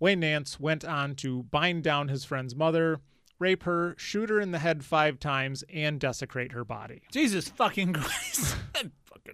[0.00, 3.00] Wayne Nance went on to bind down his friend's mother,
[3.38, 7.02] rape her, shoot her in the head five times, and desecrate her body.
[7.12, 8.56] Jesus fucking Christ.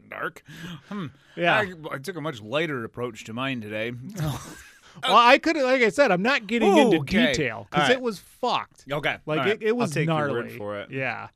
[0.09, 0.43] Dark.
[0.89, 1.07] Hmm.
[1.37, 1.55] Yeah.
[1.55, 3.93] I, I took a much lighter approach to mine today.
[5.03, 7.29] Well, I could, like I said, I'm not getting Ooh, into okay.
[7.29, 7.97] detail because right.
[7.97, 8.85] it was fucked.
[8.91, 9.19] okay.
[9.27, 9.49] Like right.
[9.51, 10.57] it, it was gnarly.
[10.57, 10.91] For it.
[10.91, 11.29] Yeah.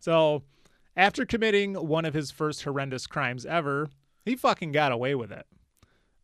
[0.00, 0.42] So
[0.96, 3.88] after committing one of his first horrendous crimes ever,
[4.24, 5.46] he fucking got away with it.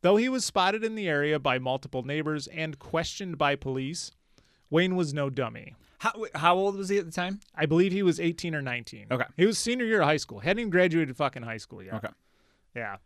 [0.02, 4.10] Though he was spotted in the area by multiple neighbors and questioned by police,
[4.70, 5.74] Wayne was no dummy.
[6.00, 7.40] How, how old was he at the time?
[7.54, 9.08] I believe he was 18 or 19.
[9.10, 9.26] Okay.
[9.36, 10.38] He was senior year of high school.
[10.38, 11.92] Hadn't even graduated fucking high school yet.
[11.92, 12.08] Okay.
[12.74, 12.96] Yeah.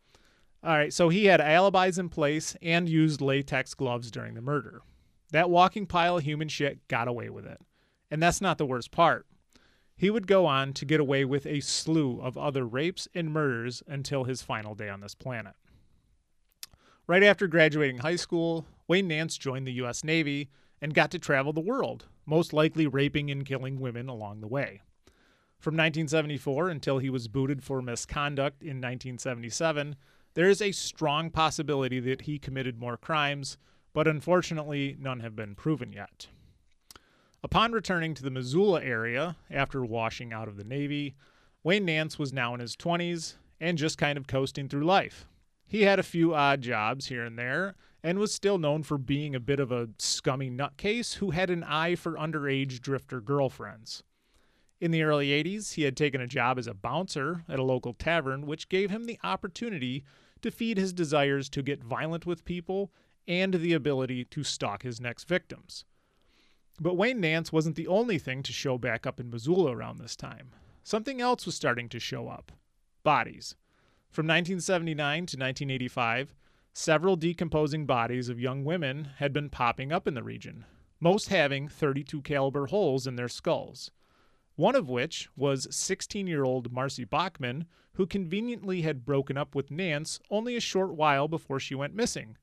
[0.63, 0.93] All right.
[0.93, 4.83] So he had alibis in place and used latex gloves during the murder.
[5.33, 7.61] That walking pile of human shit got away with it.
[8.13, 9.27] And that's not the worst part.
[9.97, 13.83] He would go on to get away with a slew of other rapes and murders
[13.89, 15.55] until his final day on this planet.
[17.09, 20.05] Right after graduating high school, Wayne Nance joined the U.S.
[20.05, 20.49] Navy
[20.81, 24.81] and got to travel the world, most likely raping and killing women along the way.
[25.59, 29.97] From 1974 until he was booted for misconduct in 1977,
[30.35, 33.57] there is a strong possibility that he committed more crimes,
[33.93, 36.27] but unfortunately, none have been proven yet.
[37.43, 41.15] Upon returning to the Missoula area after washing out of the Navy,
[41.63, 45.27] Wayne Nance was now in his 20s and just kind of coasting through life.
[45.67, 49.35] He had a few odd jobs here and there and was still known for being
[49.35, 54.03] a bit of a scummy nutcase who had an eye for underage drifter girlfriends.
[54.79, 57.95] In the early 80s, he had taken a job as a bouncer at a local
[57.95, 60.05] tavern, which gave him the opportunity
[60.43, 62.93] to feed his desires to get violent with people
[63.27, 65.87] and the ability to stalk his next victims.
[66.79, 70.15] But Wayne Nance wasn't the only thing to show back up in Missoula around this
[70.15, 70.51] time.
[70.83, 72.53] Something else was starting to show up
[73.03, 73.57] bodies.
[74.11, 76.35] From 1979 to 1985,
[76.75, 80.65] several decomposing bodies of young women had been popping up in the region,
[80.99, 83.93] most having 32 caliber holes in their skulls.
[84.57, 90.57] One of which was 16-year-old Marcy Bachman, who conveniently had broken up with Nance only
[90.57, 92.37] a short while before she went missing.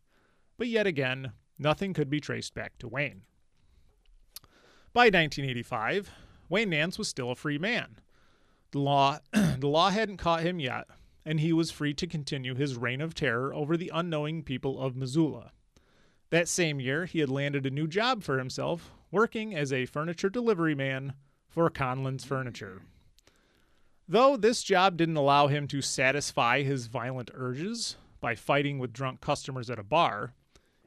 [0.58, 3.24] But yet again, nothing could be traced back to Wayne.
[4.94, 6.12] By 1985,
[6.48, 7.98] Wayne Nance was still a free man.
[8.72, 10.88] The law, the law hadn't caught him yet,
[11.26, 14.96] and he was free to continue his reign of terror over the unknowing people of
[14.96, 15.52] Missoula.
[16.30, 20.30] That same year, he had landed a new job for himself, working as a furniture
[20.30, 21.14] delivery man
[21.48, 22.82] for Conlin's Furniture.
[24.08, 29.22] Though this job didn't allow him to satisfy his violent urges by fighting with drunk
[29.22, 30.34] customers at a bar,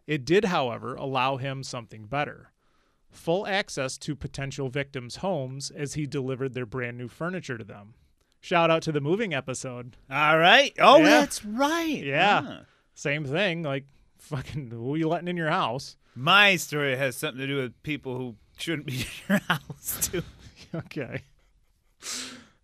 [0.06, 2.50] it did, however, allow him something better
[3.14, 7.94] full access to potential victims' homes as he delivered their brand new furniture to them.
[8.44, 9.96] Shout out to the moving episode.
[10.10, 10.70] All right.
[10.78, 11.04] Oh, Yeah.
[11.20, 12.04] that's right.
[12.04, 12.42] Yeah.
[12.42, 12.60] Huh.
[12.94, 13.86] Same thing, like
[14.18, 15.96] fucking who you letting in your house?
[16.14, 20.22] My story has something to do with people who shouldn't be in your house, too.
[20.74, 21.22] okay.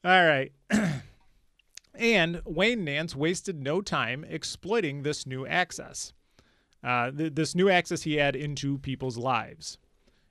[0.04, 0.52] All right.
[1.94, 6.12] and Wayne Nance wasted no time exploiting this new access.
[6.84, 9.78] Uh, th- this new access he had into people's lives.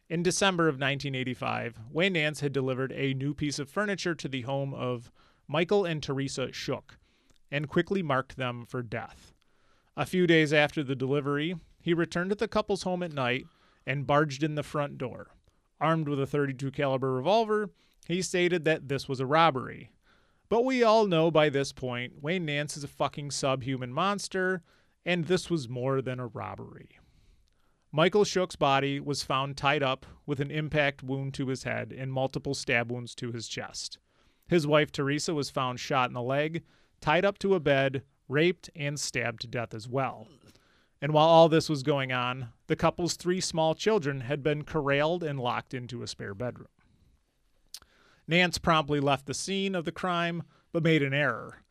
[0.09, 4.41] In December of 1985, Wayne Nance had delivered a new piece of furniture to the
[4.41, 5.11] home of
[5.51, 6.99] Michael and Teresa Shook
[7.49, 9.33] and quickly marked them for death.
[9.97, 13.47] A few days after the delivery, he returned to the couple's home at night
[13.83, 15.31] and barged in the front door.
[15.81, 17.71] Armed with a 32 caliber revolver,
[18.07, 19.89] he stated that this was a robbery.
[20.49, 24.61] But we all know by this point Wayne Nance is a fucking subhuman monster,
[25.03, 26.99] and this was more than a robbery.
[27.91, 32.13] Michael Shook's body was found tied up with an impact wound to his head and
[32.13, 33.97] multiple stab wounds to his chest.
[34.49, 36.63] His wife Teresa was found shot in the leg,
[37.01, 40.27] tied up to a bed, raped, and stabbed to death as well.
[40.99, 45.23] And while all this was going on, the couple's three small children had been corralled
[45.23, 46.67] and locked into a spare bedroom.
[48.27, 51.61] Nance promptly left the scene of the crime, but made an error.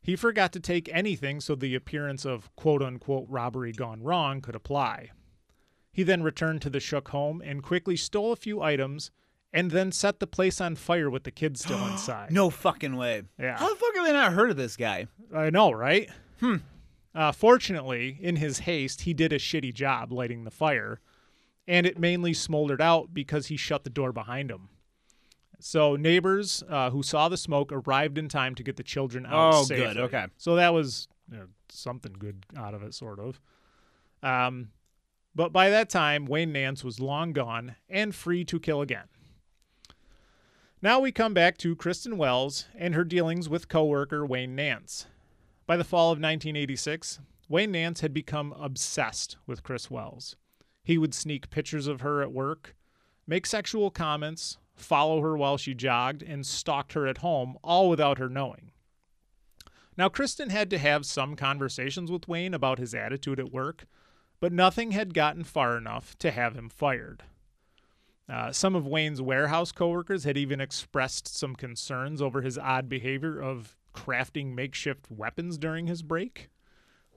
[0.00, 4.54] He forgot to take anything so the appearance of quote unquote robbery gone wrong could
[4.54, 5.10] apply.
[5.92, 9.10] He then returned to the Shook home and quickly stole a few items
[9.52, 12.30] and then set the place on fire with the kids still inside.
[12.30, 13.22] No fucking way.
[13.38, 13.56] Yeah.
[13.58, 15.06] How the fuck have they not heard of this guy?
[15.34, 16.08] I know, right?
[16.40, 16.56] Hmm.
[17.14, 21.00] Uh, fortunately, in his haste, he did a shitty job lighting the fire,
[21.66, 24.68] and it mainly smoldered out because he shut the door behind him.
[25.60, 29.54] So neighbors uh, who saw the smoke arrived in time to get the children out
[29.54, 29.86] Oh, safely.
[29.86, 29.96] good.
[29.96, 30.26] Okay.
[30.36, 33.40] So that was you know, something good out of it, sort of.
[34.22, 34.68] Um,
[35.34, 39.06] but by that time, Wayne Nance was long gone and free to kill again.
[40.80, 45.06] Now we come back to Kristen Wells and her dealings with coworker Wayne Nance.
[45.66, 50.36] By the fall of 1986, Wayne Nance had become obsessed with Chris Wells.
[50.84, 52.76] He would sneak pictures of her at work,
[53.26, 58.18] make sexual comments, follow her while she jogged, and stalked her at home, all without
[58.18, 58.70] her knowing.
[59.96, 63.86] Now, Kristen had to have some conversations with Wayne about his attitude at work,
[64.38, 67.24] but nothing had gotten far enough to have him fired.
[68.28, 73.40] Uh, some of Wayne's warehouse coworkers had even expressed some concerns over his odd behavior
[73.40, 76.48] of crafting makeshift weapons during his break.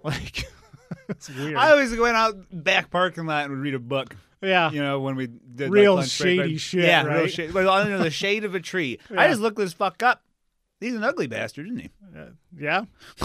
[0.03, 0.45] Like,
[1.09, 1.55] it's weird.
[1.55, 4.15] I always went out back parking lot and would read a book.
[4.41, 4.71] yeah.
[4.71, 7.53] You know, when we did like, Real lunch break, shady but- shit, Yeah, real shady.
[7.53, 8.97] But under the shade of a tree.
[9.15, 10.23] I just looked this fuck up.
[10.79, 11.89] He's an ugly bastard, isn't he?
[12.17, 12.25] Uh,
[12.57, 12.85] yeah.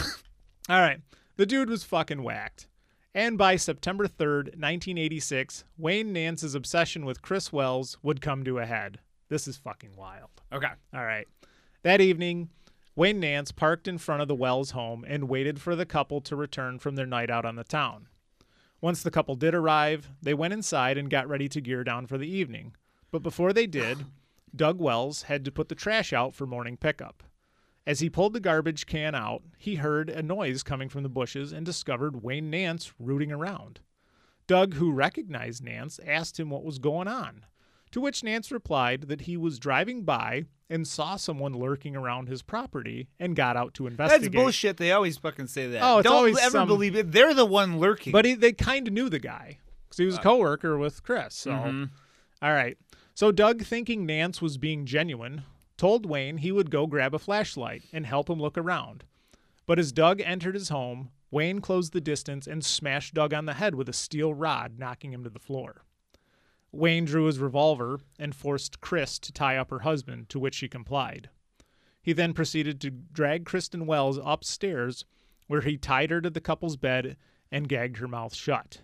[0.68, 1.00] All right.
[1.38, 2.66] The dude was fucking whacked.
[3.16, 8.66] And by September 3rd, 1986, Wayne Nance's obsession with Chris Wells would come to a
[8.66, 8.98] head.
[9.30, 10.28] This is fucking wild.
[10.52, 10.68] Okay.
[10.92, 11.26] All right.
[11.82, 12.50] That evening,
[12.94, 16.36] Wayne Nance parked in front of the Wells home and waited for the couple to
[16.36, 18.08] return from their night out on the town.
[18.82, 22.18] Once the couple did arrive, they went inside and got ready to gear down for
[22.18, 22.74] the evening.
[23.10, 24.04] But before they did,
[24.54, 27.22] Doug Wells had to put the trash out for morning pickup.
[27.86, 31.52] As he pulled the garbage can out, he heard a noise coming from the bushes
[31.52, 33.80] and discovered Wayne Nance rooting around.
[34.48, 37.44] Doug, who recognized Nance, asked him what was going on,
[37.92, 42.42] to which Nance replied that he was driving by and saw someone lurking around his
[42.42, 44.32] property and got out to investigate.
[44.32, 44.76] That's bullshit.
[44.78, 45.80] They always fucking say that.
[45.82, 47.12] Oh, it's Don't always ever some- believe it.
[47.12, 48.12] They're the one lurking.
[48.12, 51.36] But he, they kind of knew the guy because he was a coworker with Chris.
[51.36, 51.90] So, Mhm.
[52.42, 52.76] all right.
[53.14, 55.44] So Doug, thinking Nance was being genuine,
[55.76, 59.04] told Wayne he would go grab a flashlight and help him look around.
[59.66, 63.54] But as Doug entered his home, Wayne closed the distance and smashed Doug on the
[63.54, 65.84] head with a steel rod, knocking him to the floor.
[66.72, 70.68] Wayne drew his revolver and forced Chris to tie up her husband, to which she
[70.68, 71.30] complied.
[72.02, 75.04] He then proceeded to drag Kristen Wells upstairs,
[75.46, 77.16] where he tied her to the couple's bed
[77.50, 78.80] and gagged her mouth shut.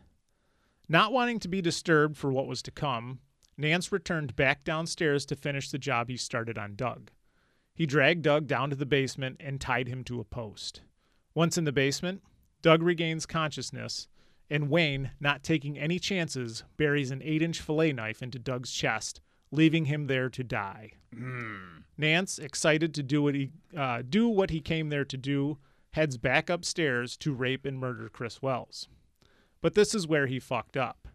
[0.89, 3.21] Not wanting to be disturbed for what was to come,
[3.63, 7.13] Nance returned back downstairs to finish the job he started on Doug.
[7.73, 10.83] He dragged Doug down to the basement and tied him to a post.
[11.33, 12.23] Once in the basement,
[12.61, 14.09] Doug regains consciousness,
[14.51, 19.21] and Wayne, not taking any chances, buries an 8 inch fillet knife into Doug's chest,
[19.53, 20.95] leaving him there to die.
[21.97, 25.59] Nance, excited to do what he uh, do what he came there to do,
[25.93, 28.89] heads back upstairs to rape and murder Chris Wells.
[29.61, 31.07] But this is where he fucked up.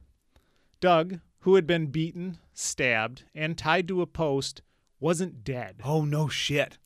[0.80, 4.62] Doug, who had been beaten, stabbed, and tied to a post,
[5.00, 5.82] wasn't dead.
[5.84, 6.78] oh no shit.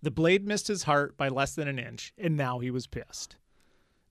[0.00, 3.36] The blade missed his heart by less than an inch, and now he was pissed.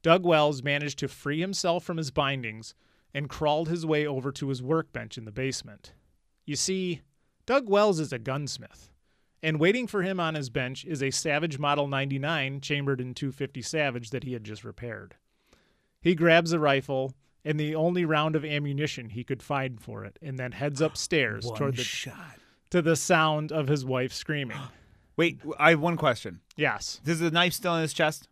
[0.02, 2.76] Doug Wells managed to free himself from his bindings
[3.14, 5.94] and crawled his way over to his workbench in the basement.
[6.46, 7.02] You see,
[7.46, 8.92] Doug Wells is a gunsmith,
[9.42, 13.62] and waiting for him on his bench is a Savage Model 99 chambered in 250
[13.62, 15.16] Savage that he had just repaired.
[16.02, 17.14] He grabs a rifle
[17.48, 21.46] and the only round of ammunition he could find for it, and then heads upstairs
[21.46, 22.38] One toward the shot.
[22.72, 24.58] to the sound of his wife screaming.
[25.18, 26.42] Wait, I have one question.
[26.56, 27.02] Yes.
[27.06, 28.28] Is the knife still in his chest?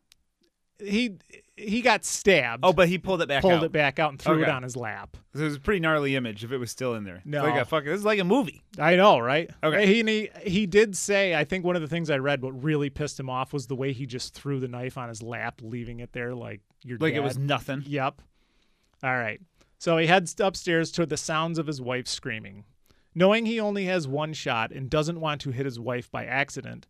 [0.77, 1.15] he
[1.55, 2.65] he got stabbed.
[2.65, 3.63] Oh, but he pulled it back pulled out.
[3.63, 4.51] it back out and threw it Okay.
[4.51, 5.15] on his lap.
[5.33, 7.15] It was a pretty gnarly image if it was still in there.
[7.15, 7.43] It's No.
[7.43, 7.87] like a fucking.
[7.89, 8.61] This is like a movie.
[8.77, 9.49] I know, right?
[9.63, 9.87] Okay.
[9.87, 11.33] He, and he he did say.
[11.33, 13.75] I think one of the things I read, what really pissed him off was the
[13.75, 17.13] way he just threw the knife on his lap, leaving it there like your Like
[17.13, 17.83] it was nothing.
[17.87, 18.21] Yep.
[19.05, 19.39] All right.
[19.77, 22.65] So he heads upstairs to the sounds of his wife screaming.
[23.13, 26.87] Knowing he only has one shot and doesn't want to hit his wife by accident,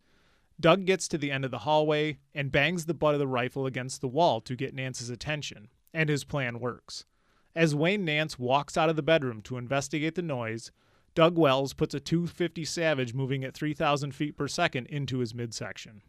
[0.58, 3.66] Doug gets to the end of the hallway and bangs the butt of the rifle
[3.66, 7.04] against the wall to get Nance's attention, and his plan works.
[7.54, 10.72] As Wayne Nance walks out of the bedroom to investigate the noise,
[11.16, 16.02] Doug Wells puts a 250 Savage moving at 3,000 feet per second into his midsection.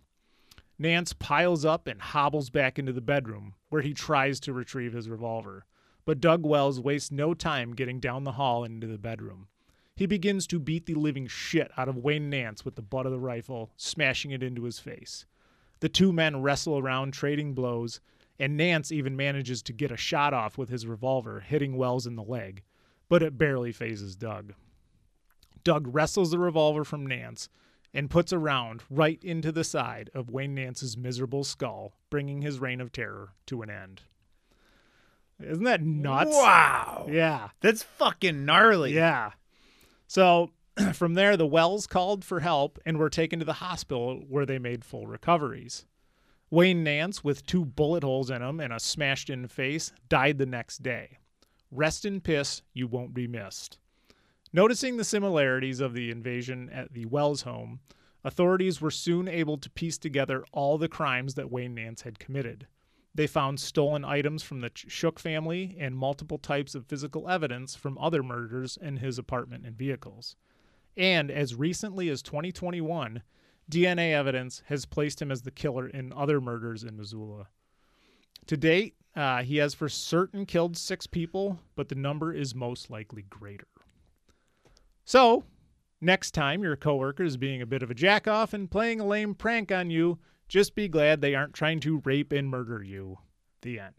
[0.79, 5.09] Nance piles up and hobbles back into the bedroom, where he tries to retrieve his
[5.09, 5.67] revolver.
[6.07, 9.49] But Doug Wells wastes no time getting down the hall and into the bedroom.
[9.97, 13.13] He begins to beat the living shit out of Wayne Nance with the butt of
[13.13, 15.27] the rifle, smashing it into his face.
[15.81, 18.01] The two men wrestle around, trading blows,
[18.39, 22.15] and Nance even manages to get a shot off with his revolver, hitting Wells in
[22.15, 22.63] the leg,
[23.09, 24.55] but it barely phases Doug.
[25.65, 27.49] Doug wrestles the revolver from Nance
[27.93, 32.61] and puts a round right into the side of Wayne Nance's miserable skull, bringing his
[32.61, 34.03] reign of terror to an end.
[35.43, 36.31] Isn't that nuts?
[36.33, 37.07] Wow.
[37.11, 37.49] Yeah.
[37.61, 38.93] That's fucking gnarly.
[38.93, 39.33] Yeah.
[40.07, 40.51] So
[40.93, 44.59] from there, the Wells called for help and were taken to the hospital where they
[44.59, 45.85] made full recoveries.
[46.51, 50.47] Wayne Nance, with two bullet holes in him and a smashed in face, died the
[50.47, 51.19] next day.
[51.71, 53.79] Rest in piss, you won't be missed.
[54.53, 57.81] Noticing the similarities of the invasion at the Wells home,
[58.23, 62.69] authorities were soon able to piece together all the crimes that Wayne Nance had committed.
[63.17, 67.97] They found stolen items from the Shook family and multiple types of physical evidence from
[67.97, 70.37] other murders in his apartment and vehicles.
[70.99, 73.23] And as recently as 2021,
[73.71, 77.49] DNA evidence has placed him as the killer in other murders in Missoula.
[78.49, 82.91] To date, uh, he has for certain killed six people, but the number is most
[82.91, 83.67] likely greater.
[85.07, 85.45] So,
[86.03, 89.35] next time your coworker is being a bit of a jackoff and playing a lame
[89.35, 93.19] prank on you, just be glad they aren't trying to rape and murder you.
[93.63, 93.95] The end.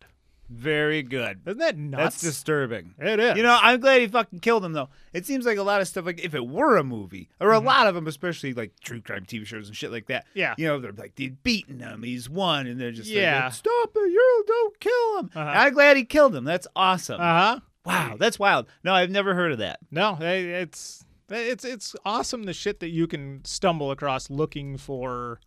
[0.50, 1.42] Very good.
[1.46, 2.04] Isn't that nuts?
[2.04, 2.96] That's disturbing.
[3.00, 3.36] it is.
[3.36, 4.88] You know, I'm glad he fucking killed him though.
[5.12, 7.60] It seems like a lot of stuff like if it were a movie, or a
[7.60, 10.26] lot of them, especially like true crime TV shows and shit like that.
[10.30, 10.40] Mm-hmm.
[10.40, 10.56] Yeah.
[10.58, 12.02] You know, they're like they're beating him.
[12.02, 13.44] He's won, and they're just Yeah.
[13.46, 15.30] like, stop it, you don't kill him.
[15.36, 15.52] Uh-huh.
[15.54, 16.46] I'm glad he killed him.
[16.46, 17.20] That's awesome.
[17.20, 17.24] uh
[17.56, 17.60] huh.
[17.86, 18.68] wow, that's wild.
[18.86, 19.80] No, I've never heard of that.
[19.92, 25.42] No, it's it's it's awesome the shit that you can stumble across looking for.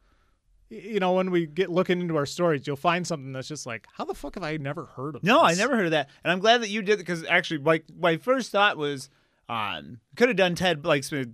[0.70, 3.88] You know, when we get looking into our stories, you'll find something that's just like,
[3.92, 5.24] how the fuck have I never heard of?
[5.24, 7.84] No, I never heard of that, and I'm glad that you did because actually, like
[7.98, 9.10] my first thought was,
[9.48, 11.26] um, could have done Ted like serial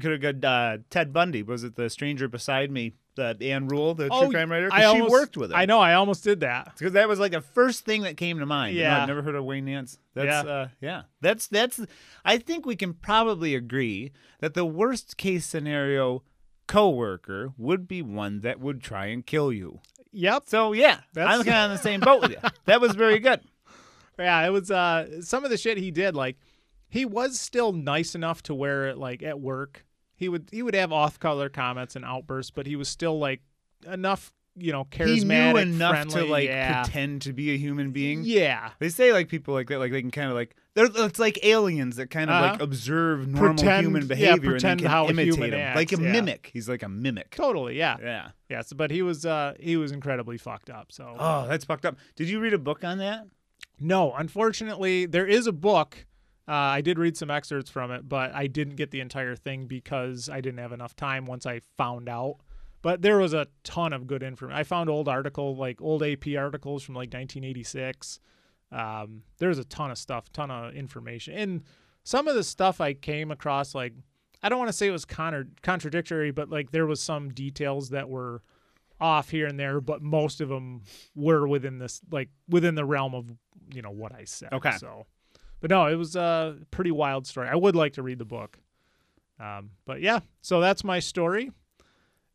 [0.00, 1.42] could have done uh, Ted Bundy.
[1.42, 2.94] Was it the stranger beside me?
[3.16, 5.56] That Ann Rule, the true crime writer, Oh, I she almost- worked with him.
[5.56, 5.80] I know.
[5.80, 6.72] I almost did that.
[6.78, 8.76] because that was like the first thing that came to mind.
[8.76, 9.02] No, Yeah.
[9.02, 9.98] I've never heard of Wayne Nance.
[10.14, 10.42] That's Yeah.
[10.44, 10.50] yeah.
[10.52, 11.80] Uh, yeah, that's that's.
[12.24, 16.22] I think we can probably agree that the worst case scenario
[16.68, 19.80] coworker would be one that would try and kill you.
[20.12, 20.44] Yep.
[20.46, 22.38] So yeah, That's- I'm kind of on the same boat with you.
[22.66, 23.40] That was very good.
[24.18, 26.36] Yeah, it was uh some of the shit he did like
[26.88, 30.92] he was still nice enough to where like at work he would he would have
[30.92, 33.40] off color comments and outbursts, but he was still like
[33.86, 36.82] enough, you know, charismatic, he knew enough friendly, to like yeah.
[36.82, 38.24] pretend to be a human being.
[38.24, 38.70] Yeah.
[38.80, 40.56] They say like people like that, like they can kind of like
[40.94, 42.64] they're it's like aliens that kind of like Uh-huh.
[42.64, 45.92] observe normal Pretend- human yeah, behavior pretend and can how imitate human him, acts, like
[45.92, 46.12] a yeah.
[46.12, 46.50] mimic.
[46.52, 47.30] He's like a mimic.
[47.34, 47.96] Totally, yeah.
[48.00, 48.28] Yeah.
[48.48, 50.92] Yes, but he was uh he was incredibly fucked up.
[50.92, 51.96] So Oh, that's fucked up.
[52.16, 53.26] Did you read a book on that?
[53.80, 56.06] no, unfortunately, there is a book.
[56.48, 59.66] Uh, I did read some excerpts from it, but I didn't get the entire thing
[59.66, 62.36] because I didn't have enough time once I found out.
[62.80, 64.58] But there was a ton of good information.
[64.58, 68.20] I found old article like old AP articles from like 1986.
[68.70, 71.62] Um, there's a ton of stuff, ton of information, and
[72.04, 73.92] some of the stuff I came across like
[74.42, 77.90] I don't want to say it was contra- contradictory, but like there was some details
[77.90, 78.42] that were
[79.00, 80.82] off here and there, but most of them
[81.14, 83.32] were within this like within the realm of
[83.72, 84.52] you know what I said.
[84.52, 84.72] Okay.
[84.78, 85.06] So,
[85.60, 87.48] but no, it was a pretty wild story.
[87.48, 88.58] I would like to read the book.
[89.40, 91.52] Um, but yeah, so that's my story,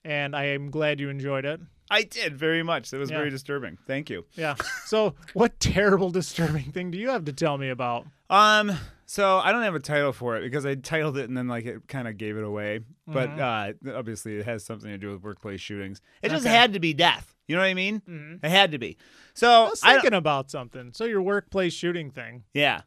[0.06, 1.60] and I am glad you enjoyed it.
[1.92, 2.90] I did very much.
[2.92, 3.18] That was Yeah.
[3.18, 3.78] very disturbing.
[3.88, 4.26] Thank you.
[4.34, 4.56] Yeah.
[4.86, 8.08] So, what terrible, disturbing thing do you have to tell me about?
[8.30, 8.72] Um,
[9.06, 11.66] so I don't have a title for it because I titled it and then like
[11.66, 12.80] it kind of gave it away.
[13.06, 16.02] But uh, obviously it has something to do with workplace shootings.
[16.24, 17.36] It just had to be death.
[17.48, 18.02] You know what I mean?
[18.10, 18.40] Mhm.
[18.44, 18.98] It had to be.
[19.34, 20.94] So I was I thinking about something.
[20.94, 22.46] So, your workplace shooting thing.
[22.54, 22.82] yeah.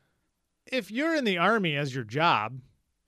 [0.73, 2.59] If you're in the army as your job,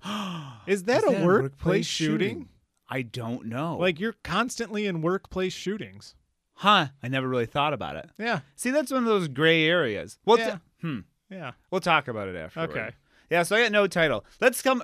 [0.67, 2.49] is that, Is a workplace, shooting?
[2.89, 3.76] I don't know.
[3.78, 6.14] Like you're constantly in workplace shootings.
[6.55, 6.89] Huh.
[7.03, 8.11] I never really thought about it.
[8.18, 8.41] Yeah.
[8.57, 10.18] See, that's one of those gray areas.
[10.24, 10.59] Well, Yeah.
[10.80, 11.01] hmm.
[11.30, 11.53] Yeah.
[11.70, 12.61] We'll talk about it after.
[12.61, 12.91] Okay.
[13.30, 14.24] Yeah, so I got no title.
[14.41, 14.82] Let's come.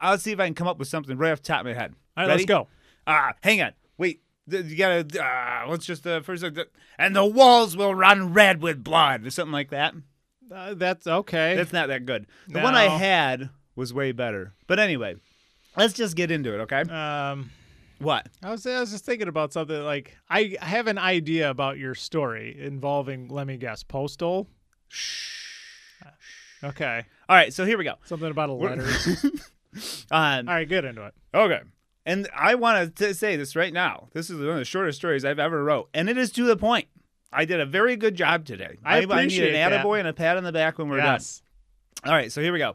[0.00, 1.74] I'll see if I can come up with something right off the top of my
[1.74, 1.92] head.
[2.16, 2.42] All right, Ready?
[2.42, 2.68] let's go.
[3.06, 3.72] Ah, hang on.
[3.98, 4.22] Wait.
[4.46, 5.04] You gotta.
[5.22, 6.42] Uh, let's just uh, first.
[6.42, 6.50] Uh,
[6.98, 9.94] and the walls will run red with blood, or something like that.
[10.52, 11.54] Uh, that's okay.
[11.56, 12.26] That's not that good.
[12.48, 14.54] The one I had was way better.
[14.66, 15.16] But anyway,
[15.76, 16.82] let's just get into it, okay?
[16.82, 17.50] um,
[17.98, 18.28] What?
[18.42, 21.94] I was I was just thinking about something like I have an idea about your
[21.94, 24.48] story involving let me guess postal.
[26.62, 27.94] Okay, All right, so here we go.
[28.04, 28.86] something about a letter.
[30.10, 31.14] Um, All right, get into it.
[31.32, 31.60] Okay.
[32.04, 34.08] And I want to say this right now.
[34.12, 36.56] This is one of the shortest stories I've ever wrote, and it is to the
[36.56, 36.88] point.
[37.32, 38.78] I did a very good job today.
[38.84, 39.84] I need appreciate an that.
[39.84, 41.42] attaboy and a pat on the back when we're yes.
[42.02, 42.10] done.
[42.10, 42.74] All right, so here we go.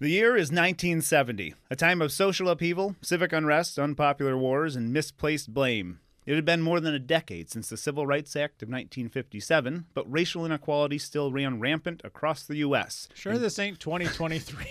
[0.00, 5.52] The year is 1970, a time of social upheaval, civic unrest, unpopular wars, and misplaced
[5.52, 5.98] blame.
[6.24, 10.08] It had been more than a decade since the Civil Rights Act of 1957, but
[10.08, 13.08] racial inequality still ran rampant across the U.S.
[13.12, 14.66] Sure, this ain't 2023.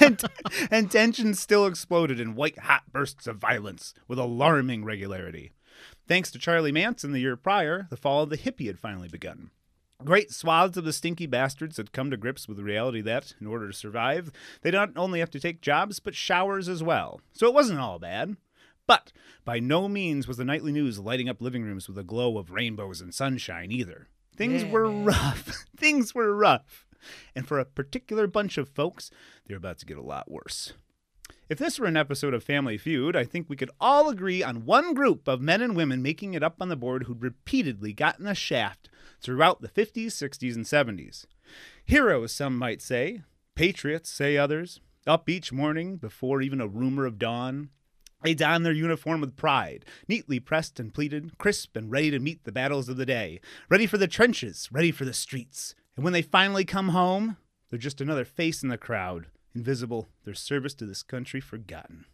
[0.00, 0.20] and,
[0.72, 5.52] and tensions still exploded in white hot bursts of violence with alarming regularity.
[6.08, 9.50] Thanks to Charlie Manson the year prior, the fall of the hippie had finally begun.
[10.02, 13.46] Great swaths of the stinky bastards had come to grips with the reality that, in
[13.46, 14.30] order to survive,
[14.62, 17.20] they not only have to take jobs, but showers as well.
[17.32, 18.36] So it wasn't all bad.
[18.86, 19.12] But
[19.44, 22.50] by no means was the nightly news lighting up living rooms with a glow of
[22.50, 24.08] rainbows and sunshine either.
[24.36, 25.04] Things Yeah, were man.
[25.06, 25.64] rough.
[25.76, 26.86] Things were rough.
[27.34, 29.10] And for a particular bunch of folks,
[29.46, 30.72] they're about to get a lot worse.
[31.46, 34.64] If this were an episode of Family Feud, I think we could all agree on
[34.64, 38.24] one group of men and women making it up on the board who'd repeatedly gotten
[38.24, 38.88] the shaft
[39.20, 41.26] throughout the 50s, 60s, and 70s.
[41.84, 43.20] Heroes, some might say.
[43.54, 44.80] Patriots, say others.
[45.06, 47.68] Up each morning before even a rumor of dawn.
[48.22, 52.44] They don their uniform with pride, neatly pressed and pleated, crisp and ready to meet
[52.44, 53.38] the battles of the day,
[53.68, 55.74] ready for the trenches, ready for the streets.
[55.94, 57.36] And when they finally come home,
[57.68, 62.06] they're just another face in the crowd, invisible, their service to this country forgotten.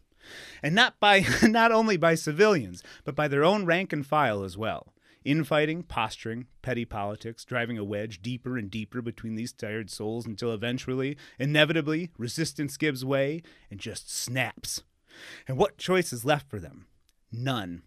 [0.61, 4.57] And not by not only by civilians, but by their own rank and file as
[4.57, 4.93] well.
[5.23, 10.51] Infighting, posturing, petty politics, driving a wedge deeper and deeper between these tired souls until
[10.51, 14.81] eventually, inevitably, resistance gives way and just snaps.
[15.47, 16.87] And what choice is left for them?
[17.31, 17.83] None.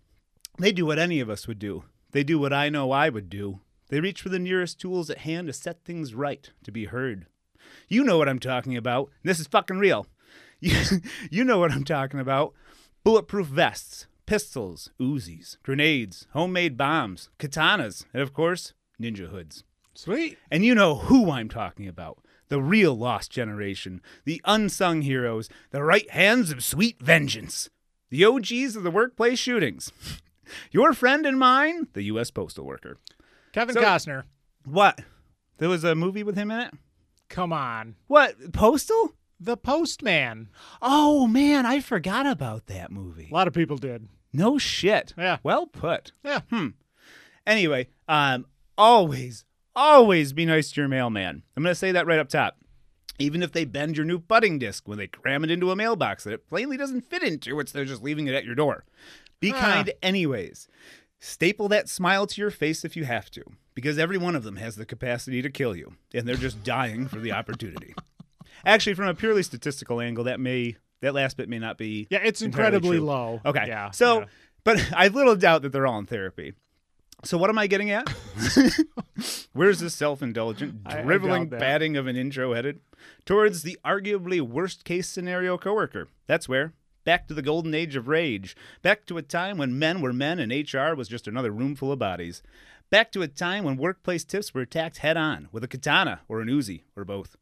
[0.58, 1.84] They do what any of us would do.
[2.12, 3.60] They do what I know I would do.
[3.88, 7.26] They reach for the nearest tools at hand to set things right, to be heard.
[7.88, 9.10] You know what I'm talking about.
[9.22, 10.06] This is fucking real.
[10.60, 10.80] You,
[11.30, 12.54] you know what I'm talking about.
[13.02, 19.64] Bulletproof vests, pistols, Uzis, grenades, homemade bombs, katanas, and of course, ninja hoods.
[19.94, 20.38] Sweet.
[20.50, 22.18] And you know who I'm talking about.
[22.48, 27.68] The real lost generation, the unsung heroes, the right hands of sweet vengeance,
[28.08, 29.92] the OGs of the workplace shootings.
[30.70, 32.30] Your friend and mine, the U.S.
[32.30, 32.96] Postal Worker.
[33.52, 34.22] Kevin So- Costner.
[34.64, 35.00] What?
[35.58, 36.74] There was a movie with him in it?
[37.28, 37.96] Come on.
[38.06, 38.52] What?
[38.52, 39.14] Postal?
[39.40, 40.48] The Postman.
[40.80, 43.28] Oh, man, I forgot about that movie.
[43.30, 44.08] A lot of people did.
[44.32, 45.12] No shit.
[45.18, 45.38] Yeah.
[45.42, 46.12] Well put.
[46.24, 46.40] Yeah.
[46.50, 46.68] Hmm.
[47.46, 48.46] Anyway, um,
[48.78, 49.44] always,
[49.76, 51.42] always be nice to your mailman.
[51.56, 52.56] I'm going to say that right up top.
[53.18, 56.24] Even if they bend your new budding disc when they cram it into a mailbox
[56.24, 58.84] that it plainly doesn't fit into, it's they're just leaving it at your door.
[59.40, 59.60] Be Ah.
[59.60, 60.68] kind anyways.
[61.26, 63.42] Staple that smile to your face if you have to,
[63.74, 67.08] because every one of them has the capacity to kill you, and they're just dying
[67.08, 67.94] for the opportunity.
[68.66, 72.18] Actually, from a purely statistical angle, that may that last bit may not be Yeah,
[72.22, 73.06] it's incredibly true.
[73.06, 73.40] low.
[73.42, 73.64] Okay.
[73.66, 73.90] Yeah.
[73.92, 74.24] So, yeah.
[74.64, 76.52] but I have little doubt that they're all in therapy.
[77.24, 78.06] So what am I getting at?
[79.54, 82.80] Where's this self-indulgent, driveling batting of an intro headed?
[83.24, 86.08] Towards the arguably worst-case scenario coworker.
[86.26, 86.74] That's where.
[87.04, 88.56] Back to the golden age of rage.
[88.80, 91.92] Back to a time when men were men and HR was just another room full
[91.92, 92.42] of bodies.
[92.90, 96.40] Back to a time when workplace tips were attacked head on with a katana or
[96.40, 97.36] an Uzi or both.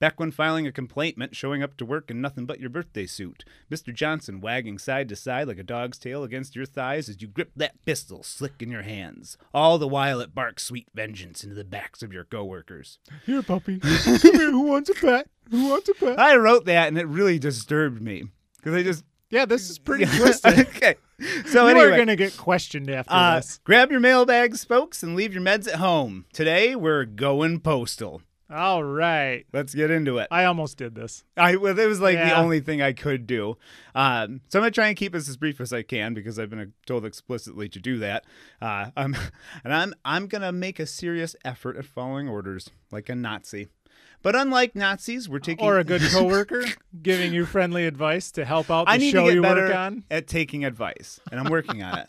[0.00, 3.06] Back when filing a complaint meant showing up to work in nothing but your birthday
[3.06, 3.44] suit.
[3.70, 3.92] Mr.
[3.94, 7.52] Johnson wagging side to side like a dog's tail against your thighs as you grip
[7.56, 9.36] that pistol slick in your hands.
[9.52, 12.98] All the while it barks sweet vengeance into the backs of your coworkers.
[13.24, 13.78] Here, puppy.
[14.04, 14.50] Come here.
[14.50, 15.28] Who wants a pet?
[15.50, 16.18] Who wants a pet?
[16.18, 18.24] I wrote that and it really disturbed me
[18.58, 20.58] because I just Yeah, this is pretty twisted.
[20.76, 20.96] okay.
[21.46, 23.60] So you anyway, are gonna get questioned after uh, this.
[23.64, 26.26] grab your mailbags, folks, and leave your meds at home.
[26.32, 28.22] Today we're going postal.
[28.50, 29.44] All right.
[29.52, 30.28] Let's get into it.
[30.30, 31.22] I almost did this.
[31.36, 33.58] I well, it was like the only thing I could do.
[33.94, 36.48] Um, so I'm gonna try and keep this as brief as I can because I've
[36.48, 38.24] been uh, told explicitly to do that.
[38.62, 39.14] Uh, um,
[39.64, 43.68] and I'm I'm gonna make a serious effort at following orders like a Nazi.
[44.22, 46.64] But unlike Nazis, we're taking Or a good coworker
[47.02, 49.66] giving you friendly advice to help out the I need show to get you better
[49.68, 50.04] work on.
[50.10, 52.08] at taking advice, and I'm working on it.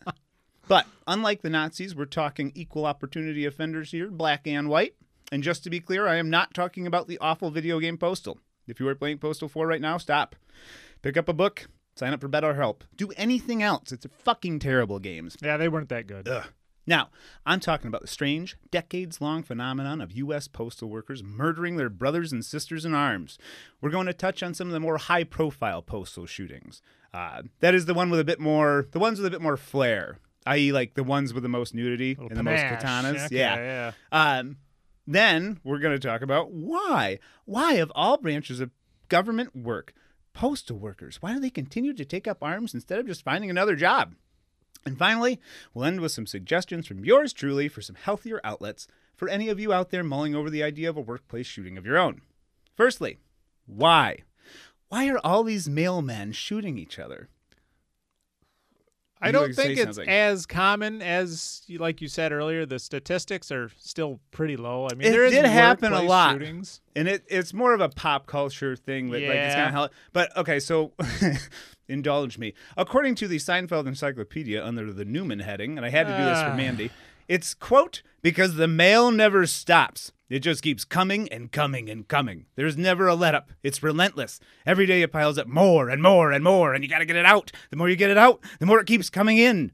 [0.67, 4.95] But unlike the Nazis, we're talking equal opportunity offenders here, black and white.
[5.31, 8.39] And just to be clear, I am not talking about the awful video game Postal.
[8.67, 10.35] If you are playing Postal 4 right now, stop.
[11.01, 13.91] Pick up a book, sign up for BetterHelp, do anything else.
[13.91, 15.37] It's a fucking terrible games.
[15.41, 16.27] Yeah, they weren't that good.
[16.27, 16.45] Ugh.
[16.87, 17.09] Now,
[17.45, 20.47] I'm talking about the strange, decades long phenomenon of U.S.
[20.47, 23.37] postal workers murdering their brothers and sisters in arms.
[23.79, 26.81] We're going to touch on some of the more high profile postal shootings.
[27.13, 29.57] Uh, that is the one with a bit more, the ones with a bit more
[29.57, 33.25] flair, i.e., like the ones with the most nudity and the most katanas.
[33.25, 33.91] Okay, yeah.
[34.11, 34.37] yeah.
[34.39, 34.57] Um,
[35.05, 37.19] then we're going to talk about why.
[37.45, 38.71] Why, of all branches of
[39.09, 39.93] government work,
[40.33, 43.75] postal workers, why do they continue to take up arms instead of just finding another
[43.75, 44.13] job?
[44.85, 45.39] And finally,
[45.73, 49.59] we'll end with some suggestions from yours truly for some healthier outlets for any of
[49.59, 52.21] you out there mulling over the idea of a workplace shooting of your own.
[52.75, 53.17] Firstly,
[53.65, 54.19] why?
[54.87, 57.29] Why are all these mailmen shooting each other?
[59.21, 60.09] I don't like to say think it's something.
[60.09, 62.65] as common as, like you said earlier.
[62.65, 64.87] The statistics are still pretty low.
[64.89, 66.33] I mean, It there is did happen a lot.
[66.33, 66.79] Shootings.
[66.95, 69.55] and it, it's more of a pop culture thing that like it's Yeah.
[69.55, 70.93] kind of how but okay so
[71.87, 76.15] indulge me according to the seinfeld encyclopedia under the newman heading and i had to
[76.15, 76.55] do this for Ah.
[76.55, 76.91] mandy
[77.27, 82.45] it's quote because the mail never stops it just keeps coming and coming and coming
[82.55, 86.31] there's never a let up it's relentless every day it piles up more and more
[86.31, 88.39] and more and you got to get it out the more you get it out
[88.59, 89.71] the more it keeps coming in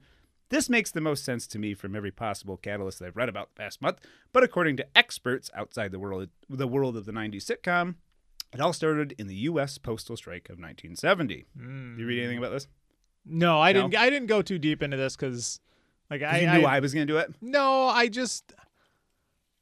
[0.49, 3.49] this makes the most sense to me from every possible catalyst that I've read about
[3.55, 3.97] the past month,
[4.31, 7.95] but according to experts outside the world the world of the 90s sitcom,
[8.53, 11.45] it all started in the US postal strike of 1970.
[11.59, 12.67] You read anything about this?
[13.25, 13.81] No, I No?
[13.81, 13.95] didn't.
[13.95, 15.59] I didn't go too deep into this because,
[16.11, 17.33] like, I, you knew I I was going to do it.
[17.41, 18.53] no, I just.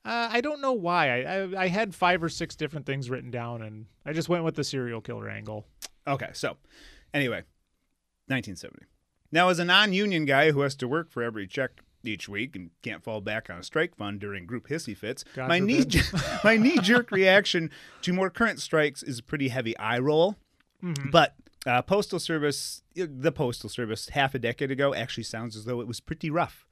[0.05, 1.21] Uh, I don't know why.
[1.21, 4.43] I, I I had five or six different things written down, and I just went
[4.43, 5.65] with the serial killer angle.
[6.05, 6.57] Okay, so
[7.13, 7.43] anyway,
[8.27, 8.85] 1970.
[9.31, 12.69] Now, as a non-union guy who has to work for every check each week and
[12.81, 15.85] can't fall back on a strike fund during group hissy fits, God my knee
[16.43, 20.35] my knee-jerk reaction to more current strikes is a pretty heavy eye roll.
[21.11, 21.35] But
[21.65, 25.87] uh, postal service, the postal service, half a decade ago, actually sounds as though it
[25.87, 26.65] was pretty rough.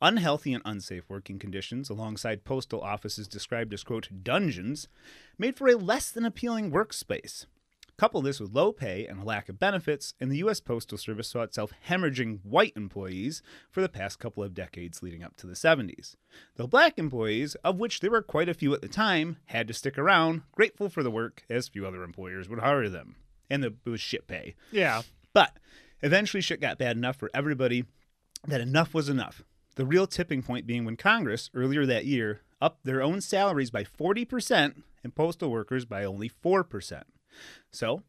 [0.00, 4.86] Unhealthy and unsafe working conditions, alongside postal offices described as quote dungeons,
[5.38, 7.46] made for a less than appealing workspace.
[7.96, 10.60] Couple this with low pay and a lack of benefits, and the U.S.
[10.60, 13.42] Postal Service saw itself hemorrhaging white employees
[13.72, 16.14] for the past couple of decades leading up to the 70s.
[16.54, 19.74] Though black employees, of which there were quite a few at the time, had to
[19.74, 23.16] stick around, grateful for the work, as few other employers would hire them.
[23.50, 24.54] And the, it was shit pay.
[24.70, 25.58] Yeah, But
[26.00, 27.84] eventually shit got bad enough for everybody
[28.46, 29.42] that enough was enough.
[29.78, 33.84] The real tipping point being when Congress, earlier that year, upped their own salaries by
[33.84, 37.04] 40% and postal workers by only 4%.
[37.70, 38.02] So,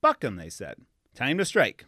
[0.00, 0.76] buck 'em, they said.
[1.14, 1.84] Time to strike.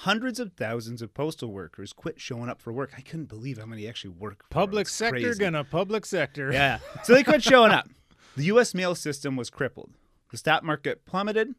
[0.00, 2.92] Hundreds of thousands of postal workers quit showing up for work.
[2.98, 4.44] I couldn't believe how many actually work.
[4.50, 5.38] public sector crazy.
[5.40, 6.52] gonna public sector.
[6.52, 6.80] Yeah.
[7.02, 7.88] So they quit showing up.
[8.36, 8.74] The U.S.
[8.74, 9.92] mail system was crippled.
[10.30, 11.54] The stock market plummeted,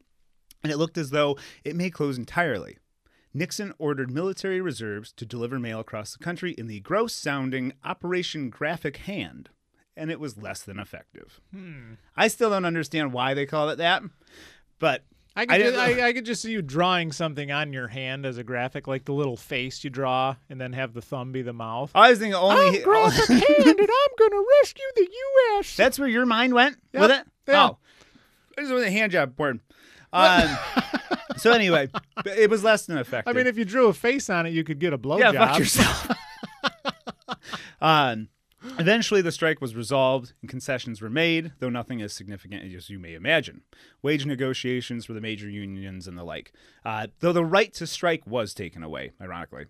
[0.62, 2.78] and it looked as though it may close entirely.
[3.34, 8.50] Nixon ordered military reserves to deliver mail across the country in the gross sounding Operation
[8.50, 9.50] Graphic Hand,
[9.96, 11.40] and it was less than effective.
[12.16, 14.02] I still don't understand why they call it that,
[14.78, 15.04] but
[15.36, 15.98] I I could, didn't just.
[16.00, 19.04] I, I could just see you drawing something on your hand as a graphic, like
[19.04, 21.92] the little face you draw, and then have the thumb be the mouth.
[21.94, 22.78] I was thinking only.
[22.78, 25.76] I'm graphic hand, and I'm gonna rescue the U.S.
[25.76, 27.00] That's where your mind went Yep.
[27.02, 27.26] with it?
[27.46, 27.68] Yeah.
[27.68, 27.78] Oh.
[28.56, 29.60] This is with a hand job porn.
[30.12, 30.58] Um,
[31.38, 31.88] so anyway,
[32.24, 33.30] it was less than effective.
[33.30, 35.32] I mean, if you drew a face on it, you could get a blowjob.
[35.32, 36.10] yeah, fuck yourself.
[37.80, 38.28] um,
[38.78, 42.98] eventually, the strike was resolved and concessions were made, though nothing as significant as you
[42.98, 43.62] may imagine.
[44.02, 46.52] Wage negotiations for the major unions and the like.
[46.84, 49.66] Uh, though the right to strike was taken away, ironically.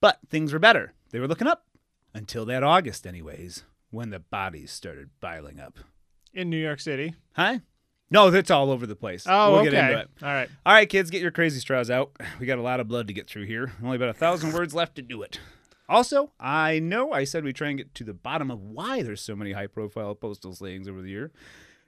[0.00, 0.92] But things were better.
[1.10, 1.64] They were looking up
[2.12, 5.78] until that August, anyways, when the bodies started piling up.
[6.32, 7.14] in New York City.
[7.34, 7.58] Huh?
[8.10, 9.24] No, that's all over the place.
[9.28, 9.70] Oh, we'll okay.
[9.70, 10.10] get into it.
[10.22, 10.48] All right.
[10.64, 12.12] All right, kids, get your crazy straws out.
[12.38, 13.72] We got a lot of blood to get through here.
[13.82, 15.40] Only about a thousand words left to do it.
[15.88, 19.20] Also, I know I said we try and get to the bottom of why there's
[19.20, 21.30] so many high-profile postal slayings over the year,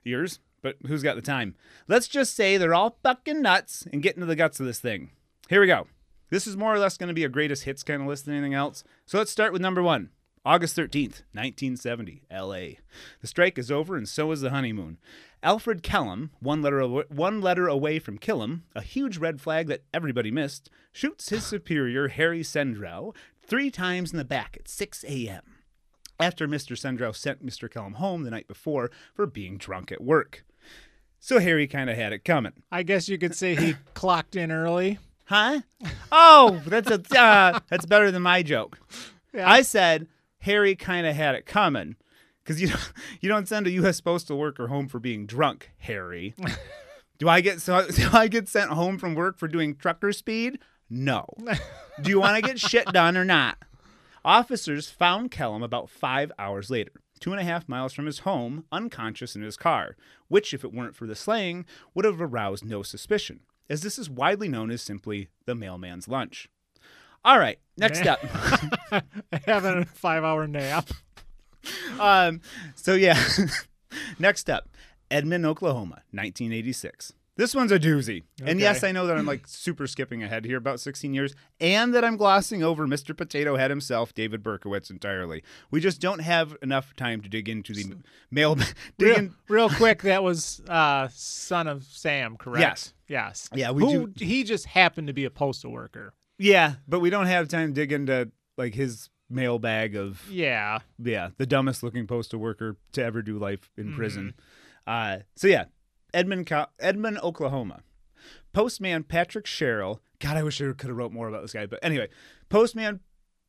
[0.03, 1.55] years, but who's got the time?
[1.87, 5.11] Let's just say they're all fucking nuts and get into the guts of this thing.
[5.49, 5.87] Here we go.
[6.29, 8.35] This is more or less going to be a greatest hits kind of list than
[8.35, 8.83] anything else.
[9.05, 10.09] So let's start with number one.
[10.47, 12.79] August 13th, 1970, LA.
[13.19, 14.97] The strike is over and so is the honeymoon.
[15.43, 19.83] Alfred Kellum, one letter, aw- one letter away from Killam, a huge red flag that
[19.93, 23.13] everybody missed, shoots his superior, Harry Sendrow,
[23.45, 25.43] three times in the back at 6 a.m.
[26.17, 26.77] After Mr.
[26.77, 27.69] Sendrow sent Mr.
[27.69, 30.45] Kellum home the night before for being drunk at work.
[31.19, 32.53] So Harry kind of had it coming.
[32.71, 34.97] I guess you could say he clocked in early.
[35.25, 35.59] Huh?
[36.09, 38.79] Oh, that's a uh, that's better than my joke.
[39.33, 39.51] Yeah.
[39.51, 40.07] I said
[40.39, 41.95] Harry kind of had it coming
[42.43, 44.01] because you don't, you don't send a U.S.
[44.01, 46.33] postal worker home for being drunk, Harry.
[47.17, 50.59] do I get so do I get sent home from work for doing trucker speed?
[50.89, 51.25] No.
[52.01, 53.57] do you want to get shit done or not?
[54.23, 58.65] Officers found Kellum about five hours later, two and a half miles from his home,
[58.71, 59.95] unconscious in his car,
[60.27, 64.09] which, if it weren't for the slaying, would have aroused no suspicion, as this is
[64.09, 66.49] widely known as simply the mailman's lunch.
[67.27, 68.21] All right, next up.
[69.45, 70.89] Having a five hour nap.
[71.99, 72.39] um,
[72.73, 73.21] so yeah,
[74.19, 74.69] next up,
[75.11, 77.11] Edmond, Oklahoma, 1986.
[77.35, 78.23] This one's a doozy.
[78.41, 81.93] And yes, I know that I'm like super skipping ahead here about 16 years, and
[81.93, 83.15] that I'm glossing over Mr.
[83.15, 85.43] Potato Head himself, David Berkowitz, entirely.
[85.69, 87.97] We just don't have enough time to dig into the
[88.31, 88.55] mail.
[88.55, 88.65] dig
[88.99, 92.61] Real, in, real quick, that was uh, son of Sam, correct?
[92.61, 92.93] Yes.
[93.09, 93.49] Yes.
[93.53, 96.13] Yeah, we Who he just happened to be a postal worker.
[96.37, 100.79] Yeah, but we don't have time to dig into like his mailbag of Yeah.
[100.97, 103.95] yeah, the dumbest looking postal worker to ever do life in Mm-hmm.
[103.95, 104.33] prison.
[104.85, 105.65] Uh, so yeah,
[106.13, 107.81] Edmond, Co- Edmond, Oklahoma.
[108.53, 110.01] Postman Patrick Sherrill.
[110.19, 111.65] God, I wish I could have wrote more about this guy.
[111.65, 112.09] But anyway,
[112.49, 113.01] Postman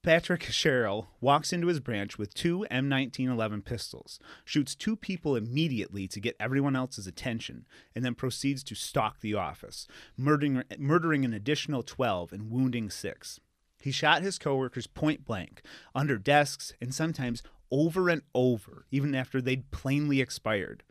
[0.04, 6.20] Patrick Sherrill walks into his branch with two M1911 pistols, shoots two people immediately to
[6.20, 11.82] get everyone else's attention, and then proceeds to stalk the office, murdering, murdering an additional
[11.82, 13.40] 12 and wounding six.
[13.80, 15.62] He shot his coworkers point blank,
[15.94, 20.84] under desks, and sometimes over and over, even after they'd plainly expired.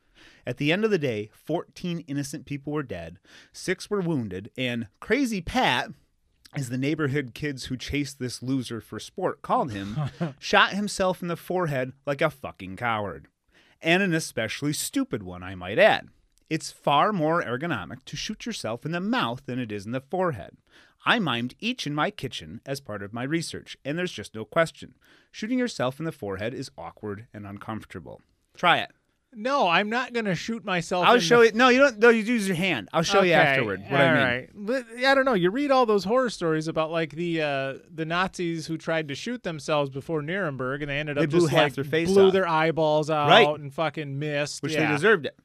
[0.45, 3.19] At the end of the day, 14 innocent people were dead,
[3.53, 5.91] six were wounded, and Crazy Pat,
[6.57, 9.95] as the neighborhood kids who chased this loser for sport called him,
[10.39, 13.27] shot himself in the forehead like a fucking coward.
[13.79, 16.09] And an especially stupid one, I might add.
[16.49, 20.01] It's far more ergonomic to shoot yourself in the mouth than it is in the
[20.01, 20.57] forehead.
[21.05, 24.43] I mimed each in my kitchen as part of my research, and there's just no
[24.43, 24.95] question.
[25.31, 28.21] Shooting yourself in the forehead is awkward and uncomfortable.
[28.55, 28.91] Try it.
[29.34, 31.05] No, I'm not gonna shoot myself.
[31.05, 31.51] I'll show the you.
[31.53, 31.99] No, you don't.
[31.99, 32.89] No, you use your hand.
[32.93, 34.23] I'll show you Okay, afterward what I mean.
[34.23, 34.49] right.
[34.55, 35.34] But I don't know.
[35.36, 39.15] You read all those horror stories about like the uh, the Nazis who tried to
[39.15, 42.07] shoot themselves before Nuremberg, and they ended up They blew just half like their face
[42.07, 42.34] blew off.
[42.34, 43.47] their eyeballs out Right.
[43.47, 44.63] and fucking missed.
[44.63, 44.88] Which yeah.
[44.88, 45.38] they deserved it.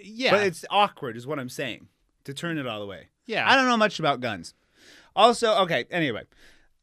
[0.00, 1.88] Yeah, But it's awkward, is what I'm saying.
[2.24, 3.08] To turn it all the way.
[3.26, 3.50] yeah.
[3.50, 4.54] I don't know much about guns.
[5.16, 6.22] Also, okay, anyway.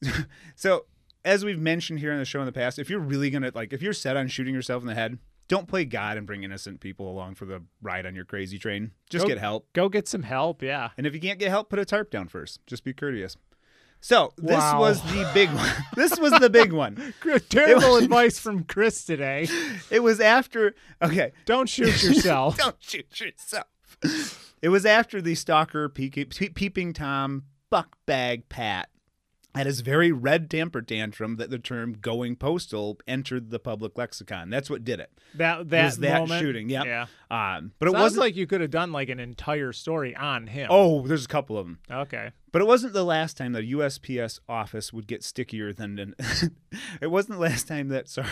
[0.55, 0.86] so,
[1.24, 3.51] as we've mentioned here on the show in the past, if you're really going to,
[3.55, 5.18] like, if you're set on shooting yourself in the head,
[5.48, 8.91] don't play God and bring innocent people along for the ride on your crazy train.
[9.10, 9.72] Just Go- get help.
[9.74, 10.62] Go get some help.
[10.62, 10.89] Yeah.
[10.98, 12.60] And if you can't get help, put a tarp down first.
[12.68, 13.38] Just be courteous.
[14.00, 14.80] So, this Wow.
[14.80, 15.72] was the big one.
[15.95, 17.14] this was the big one.
[17.50, 19.48] Terrible advice from Chris today.
[19.91, 22.58] It was after, okay, Don't shoot yourself.
[22.58, 23.66] Don't shoot yourself.
[24.62, 28.89] It was after the stalker peeking, peeping Tom buck bag Pat
[29.58, 34.49] had his very red temper tantrum that the term "going postal" entered the public lexicon.
[34.49, 35.12] That's what did it.
[35.36, 36.41] That that was that moment.
[36.41, 36.70] shooting?
[36.70, 36.86] Yep.
[36.86, 37.05] Yeah.
[37.30, 40.68] Um, but it wasn't like you could have done like an entire story on him.
[40.70, 41.80] Oh, there's a couple of them.
[41.91, 42.32] Okay.
[42.51, 46.16] But it wasn't the last time that USPS office would get stickier than an.
[47.01, 48.30] it wasn't the last time that sorry.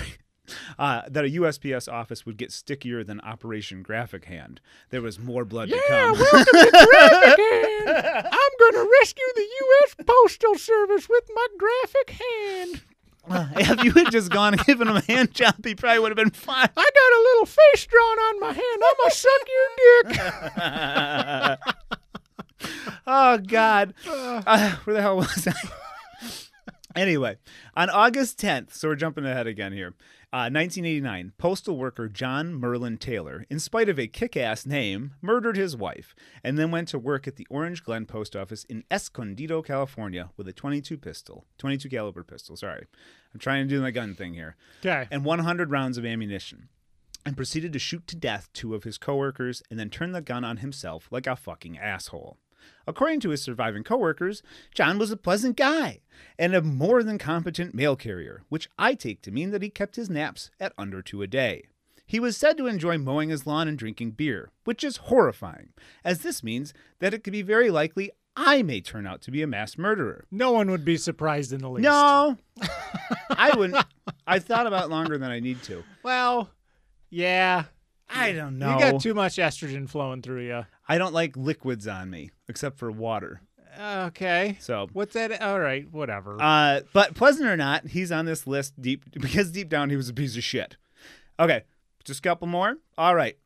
[0.79, 4.61] Uh, that a USPS office would get stickier than Operation Graphic Hand.
[4.89, 6.19] There was more blood to Yeah, come.
[6.19, 8.27] welcome to Graphic Hand.
[8.31, 9.95] I'm gonna rescue the U.S.
[10.05, 12.81] Postal Service with my graphic hand.
[13.57, 16.15] if you had just gone and given him a hand job, he probably would have
[16.15, 16.69] been fine.
[16.77, 18.83] I got a little face drawn on my hand.
[18.83, 20.03] I'm gonna suck your
[21.57, 21.59] dick.
[23.07, 25.53] oh God, uh, where the hell was I?
[26.95, 27.37] anyway,
[27.75, 29.93] on August 10th, so we're jumping ahead again here.
[30.35, 35.77] Uh, 1989, postal worker John Merlin Taylor, in spite of a kick-ass name, murdered his
[35.77, 36.13] wife
[36.43, 40.49] and then went to work at the Orange Glen Post Office in Escondido, California, with
[40.49, 42.57] a 22 pistol, 22 caliber pistol.
[42.57, 42.85] Sorry,
[43.33, 44.57] I'm trying to do my gun thing here.
[44.81, 45.07] Okay.
[45.09, 46.67] and 100 rounds of ammunition,
[47.25, 50.43] and proceeded to shoot to death two of his coworkers and then turn the gun
[50.43, 52.35] on himself like a fucking asshole.
[52.87, 54.43] According to his surviving coworkers,
[54.73, 56.01] John was a pleasant guy
[56.37, 59.95] and a more than competent mail carrier, which I take to mean that he kept
[59.95, 61.65] his naps at under two a day.
[62.05, 65.69] He was said to enjoy mowing his lawn and drinking beer, which is horrifying,
[66.03, 69.41] as this means that it could be very likely I may turn out to be
[69.41, 70.25] a mass murderer.
[70.29, 71.83] No one would be surprised in the least.
[71.83, 72.37] No,
[73.29, 73.83] I wouldn't.
[74.27, 75.83] I thought about longer than I need to.
[76.03, 76.49] Well,
[77.09, 77.65] yeah.
[78.09, 78.73] I don't know.
[78.73, 80.65] You got too much estrogen flowing through you.
[80.87, 83.41] I don't like liquids on me except for water.
[83.79, 84.57] Okay.
[84.61, 85.41] So, What's that?
[85.41, 85.91] All right.
[85.91, 86.37] Whatever.
[86.41, 90.09] uh, but pleasant or not, he's on this list deep because deep down he was
[90.09, 90.77] a piece of shit.
[91.39, 91.63] Okay,
[92.05, 92.77] just a couple more.
[92.97, 93.37] All right,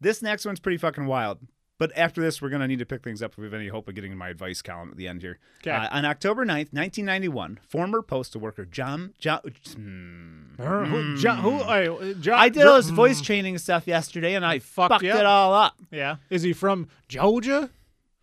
[0.00, 1.38] this next one's pretty fucking wild.
[1.80, 3.68] But after this, we're going to need to pick things up if we have any
[3.68, 5.38] hope of getting my advice column at the end here.
[5.62, 5.70] 'Kay.
[5.70, 9.14] Uh, on October 9th, 1991, former postal worker John.
[9.18, 9.40] John
[9.74, 10.60] hmm.
[10.60, 14.44] Uh, who, Jo- who, uh, Jo- I did all this voice training stuff yesterday and
[14.44, 15.78] I fucked fucked it all up.
[15.90, 16.16] Yeah.
[16.28, 17.70] Is he from Georgia?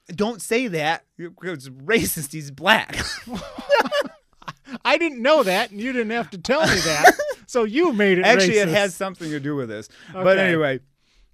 [0.10, 1.06] Don't say that.
[1.18, 2.34] It's racist.
[2.34, 2.96] He's black.
[4.86, 7.14] I didn't know that, and you didn't have to tell me that.
[7.48, 9.90] so you made it Actually, it has something to do with this.
[10.14, 10.82] But anyway,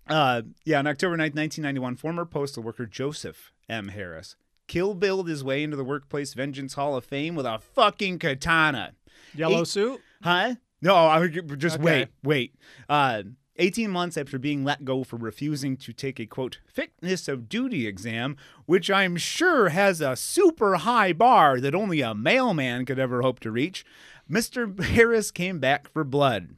[0.10, 3.90] uh, yeah, on October 9th, 1991, former postal worker Joseph M.
[3.90, 4.36] Harris
[4.68, 8.94] kill billed his way into the Workplace Vengeance Hall of Fame with a fucking katana.
[9.36, 10.02] Yellow Eight- suit?
[10.24, 10.56] Huh?
[10.82, 11.84] No, I would just Okay.
[11.84, 12.56] wait, wait.
[12.90, 13.24] Uh,
[13.58, 17.86] 18 months after being let go for refusing to take a quote fitness of duty
[17.86, 18.36] exam,
[18.66, 23.40] which I'm sure has a super high bar that only a mailman could ever hope
[23.42, 23.86] to reach,
[24.30, 24.82] Mr.
[24.84, 26.56] Harris came back for blood.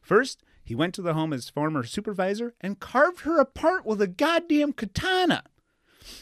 [0.00, 4.02] First, he went to the home of his former supervisor and carved her apart with
[4.02, 5.44] a goddamn katana.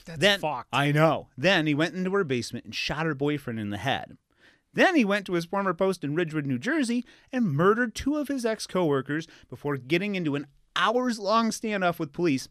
[0.05, 0.68] That's Then fucked.
[0.72, 1.30] I know.
[1.36, 4.16] Then he went into her basement and shot her boyfriend in the head.
[4.72, 8.28] Then he went to his former post in Ridgewood, New Jersey, and murdered two of
[8.28, 12.49] his ex coworkers before getting into an hours long standoff with police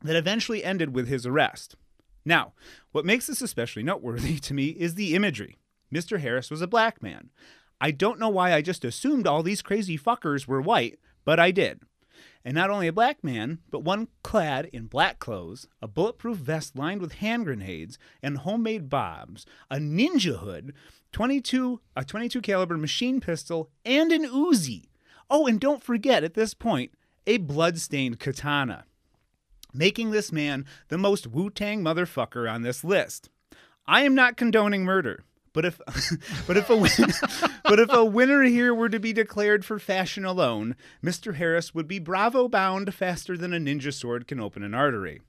[0.00, 1.74] that eventually ended with his arrest.
[2.24, 2.52] Now,
[2.92, 5.58] what makes this especially noteworthy to me is the imagery.
[5.92, 6.20] Mr.
[6.20, 7.30] Harris was a black man.
[7.80, 11.50] I don't know why I just assumed all these crazy fuckers were white, but I
[11.50, 11.80] did.
[12.44, 16.76] And not only a black man, but one clad in black clothes, a bulletproof vest
[16.76, 20.74] lined with hand grenades and homemade bombs, a ninja hood,
[21.12, 24.88] 22 a 22 caliber machine pistol, and an Uzi.
[25.30, 26.92] Oh, and don't forget at this point,
[27.26, 28.84] a blood-stained katana.
[29.72, 33.30] Making this man the most Wu-Tang motherfucker on this list.
[33.86, 35.80] I am not condoning murder, but if
[36.46, 36.90] but if a win-
[37.64, 41.34] but if a winner here were to be declared for fashion alone, Mr.
[41.36, 45.20] Harris would be bravo bound faster than a ninja sword can open an artery.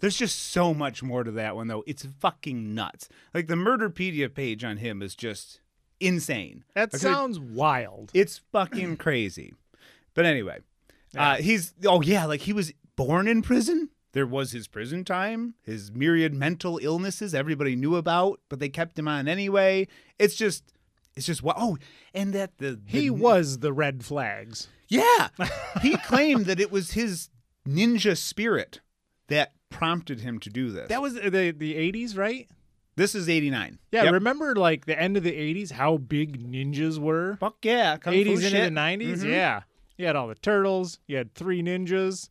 [0.00, 1.84] There's just so much more to that one though.
[1.86, 3.08] It's fucking nuts.
[3.34, 5.60] Like the Murderpedia page on him is just
[6.00, 6.64] insane.
[6.74, 8.10] that Like, sounds wild.
[8.14, 9.52] it's fucking crazy.
[10.14, 10.60] But anyway,
[11.16, 13.90] uh, he's oh yeah, like he was born in prison.
[14.12, 18.98] There was his prison time, his myriad mental illnesses everybody knew about, but they kept
[18.98, 19.86] him on anyway.
[20.18, 20.64] It's just,
[21.16, 21.56] it's just what.
[21.58, 21.78] Oh,
[22.12, 24.68] and that the, the He was the red flags.
[24.88, 25.28] yeah,
[25.82, 27.28] he claimed that it was his
[27.68, 28.80] ninja spirit
[29.28, 30.88] that prompted him to do this.
[30.88, 32.48] That was the the 80s, right?
[32.96, 33.78] this is eighty nine.
[33.92, 34.12] Yeah, Yep.
[34.14, 37.36] remember like the end of the 80s how big ninjas were?
[37.38, 39.18] fuck yeah, 80s into the 90s?
[39.18, 39.30] Mhm.
[39.30, 39.62] Yeah.
[39.96, 42.28] You had all the turtles, you had three ninjas.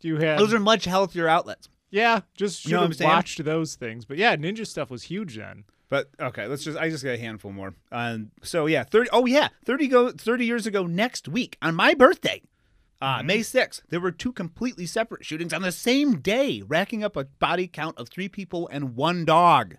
[0.00, 1.68] You had Those are much healthier outlets.
[1.90, 4.04] Yeah, just should You know have watched those things.
[4.04, 5.64] But yeah, ninja stuff was huge then.
[5.88, 7.74] But okay, let's just I just got a handful more.
[7.90, 11.94] Um so yeah, 30 Oh yeah, 30 go 30 years ago next week on my
[11.94, 12.42] birthday.
[13.00, 17.16] Uh, May 6th, there were two completely separate shootings on the same day, racking up
[17.16, 19.76] a body count of three people and one dog.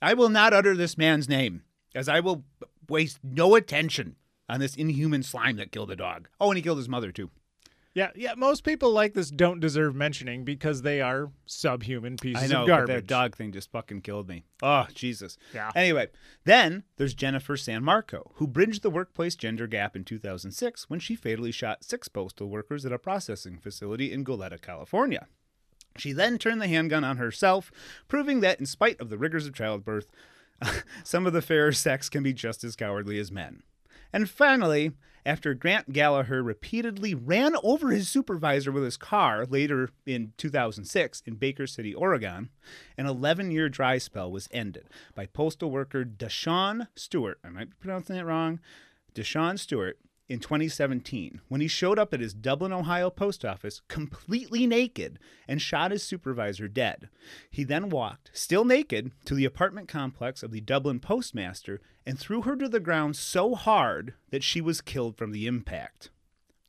[0.00, 1.62] I will not utter this man's name,
[1.96, 2.44] as I will
[2.88, 4.14] waste no attention
[4.48, 6.28] on this inhuman slime that killed a dog.
[6.40, 7.30] Oh, and he killed his mother, too.
[7.94, 8.34] Yeah, yeah.
[8.36, 12.66] Most people like this don't deserve mentioning because they are subhuman pieces I know, of
[12.66, 12.94] but garbage.
[12.96, 14.42] that dog thing just fucking killed me.
[14.62, 15.38] Oh, Jesus.
[15.54, 15.70] Yeah.
[15.76, 16.08] Anyway,
[16.44, 21.14] then there's Jennifer San Marco, who bridged the workplace gender gap in 2006 when she
[21.14, 25.28] fatally shot six postal workers at a processing facility in Goleta, California.
[25.96, 27.70] She then turned the handgun on herself,
[28.08, 30.10] proving that in spite of the rigors of childbirth,
[31.04, 33.62] some of the fairer sex can be just as cowardly as men.
[34.12, 34.92] And finally,
[35.26, 41.34] after Grant Gallagher repeatedly ran over his supervisor with his car later in 2006 in
[41.36, 42.50] Baker City, Oregon,
[42.98, 47.38] an 11 year dry spell was ended by postal worker Deshaun Stewart.
[47.44, 48.60] I might be pronouncing it wrong.
[49.14, 49.98] Deshaun Stewart
[50.28, 55.60] in 2017 when he showed up at his Dublin, Ohio post office completely naked and
[55.60, 57.08] shot his supervisor dead.
[57.50, 62.42] He then walked, still naked, to the apartment complex of the Dublin postmaster and threw
[62.42, 66.10] her to the ground so hard that she was killed from the impact.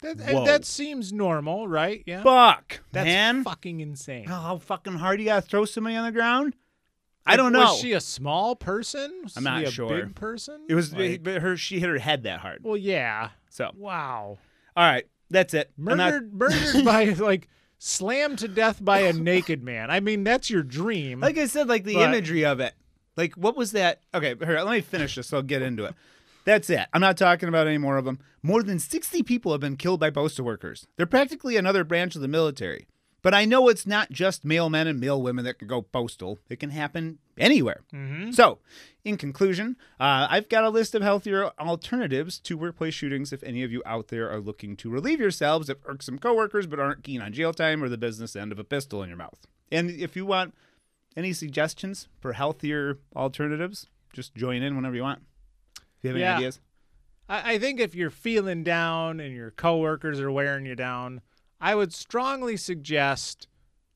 [0.02, 2.04] that, that seems normal, right?
[2.06, 2.24] Yeah.
[2.24, 3.44] Fuck, That's man.
[3.44, 4.26] fucking insane.
[4.30, 6.56] Oh, how fucking hard you gotta throw somebody on the ground?
[7.26, 7.62] I don't know.
[7.62, 9.12] Was she a small person?
[9.24, 9.90] Was I'm not she a sure.
[9.90, 10.62] big person?
[10.70, 11.58] it was Like- but her.
[11.58, 12.60] She hit her head that hard.
[12.64, 13.30] well, yeah.
[13.50, 14.38] So, Wow.
[14.78, 15.72] all right, that's it.
[15.78, 17.48] I'm not- Murdered, murdered by like
[17.80, 19.90] slammed to death by a naked man.
[19.92, 21.20] I mean, that's your dream.
[21.20, 22.74] like I said, like the But- imagery of it.
[23.18, 24.02] Like, what was that?
[24.14, 25.94] Okay, here, let me finish this so I'll get into it.
[26.44, 26.86] That's it.
[26.94, 28.20] I'm not talking about any more of them.
[28.44, 30.86] More than 60 people have been killed by postal workers.
[30.98, 32.88] They're practically another branch of the military.
[33.26, 36.38] But I know it's not just male men and male women that can go postal.
[36.48, 37.82] It can happen anywhere.
[37.92, 38.34] Mm-hmm.
[38.34, 38.60] So,
[39.04, 43.64] in conclusion, uh, I've got a list of healthier alternatives to workplace shootings if any
[43.64, 47.20] of you out there are looking to relieve yourselves of irksome coworkers but aren't keen
[47.20, 49.48] on jail time or the business end of a pistol in your mouth.
[49.72, 50.54] And if you want
[51.18, 55.24] any suggestions for healthier alternatives, just join in whenever you want.
[55.80, 56.60] If you have any ideas.
[57.28, 61.22] I, I think if you're feeling down and your coworkers are wearing you down,
[61.60, 63.48] I would strongly suggest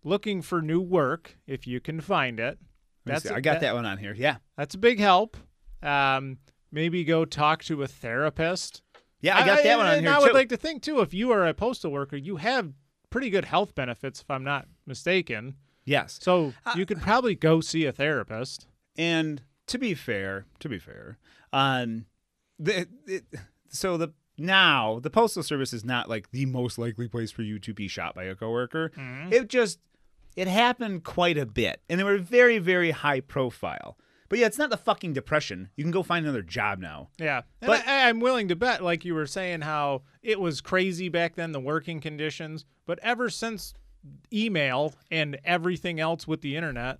[0.03, 2.57] looking for new work if you can find it.
[3.05, 3.29] That's see.
[3.33, 4.13] I got that one on here.
[4.15, 4.37] Yeah.
[4.57, 5.37] That's a big help.
[5.81, 6.37] Um,
[6.71, 8.81] maybe go talk to a therapist.
[9.21, 10.33] Yeah, I got that one on and here I would too.
[10.33, 12.71] like to think too, if you are a postal worker, you have
[13.09, 15.55] pretty good health benefits, if I'm not mistaken.
[15.85, 16.19] yes.
[16.21, 18.67] So Uh, you could probably go see a therapist.
[18.97, 21.17] And to be fair, to be fair,
[21.51, 22.05] um,
[22.57, 23.23] the it,
[23.69, 27.59] so the now the postal service is not like the most likely place for you
[27.59, 28.91] to be shot by a coworker.
[28.95, 29.31] Mhm.
[29.31, 29.79] It just
[30.35, 33.97] it happened quite a bit, and they were very very high profile.
[34.29, 35.69] But yeah, it's not the fucking depression.
[35.75, 37.09] You can go find another job now.
[37.17, 40.61] Yeah, and But- I, I'm willing to bet, like you were saying, how it was
[40.61, 42.63] crazy back then, the working conditions.
[42.85, 43.73] But ever since
[44.31, 46.99] email and everything else with the internet,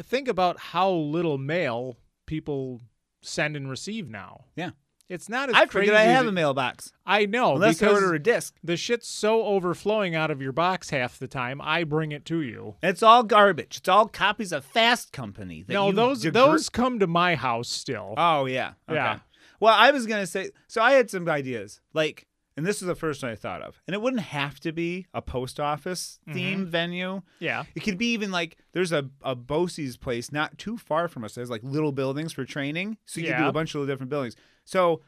[0.00, 1.96] think about how little mail
[2.26, 2.80] people
[3.20, 4.44] send and receive now.
[4.56, 4.70] Yeah.
[5.08, 5.88] It's not as I crazy.
[5.88, 8.54] forget I have a mailbox I know unless I order a disc.
[8.64, 11.60] the shit's so overflowing out of your box half the time.
[11.62, 12.76] I bring it to you.
[12.82, 13.76] It's all garbage.
[13.78, 15.62] It's all copies of Fast Company.
[15.62, 18.14] That No, those those come to my house still.
[18.16, 18.72] Oh yeah.
[18.88, 18.96] Okay.
[18.96, 19.18] Yeah.
[19.60, 20.50] Well, I was gonna say.
[20.68, 22.26] So I had some ideas, like,
[22.56, 25.06] and this is the first one I thought of, and it wouldn't have to be
[25.14, 26.34] a post office Mm-hmm.
[26.38, 27.22] theme venue.
[27.40, 27.64] yeah.
[27.74, 31.34] It could be even like there's a a Bosie's place not too far from us.
[31.34, 34.10] There's like little buildings for training, so you can do a bunch of little different
[34.10, 34.34] buildings.
[34.64, 35.00] So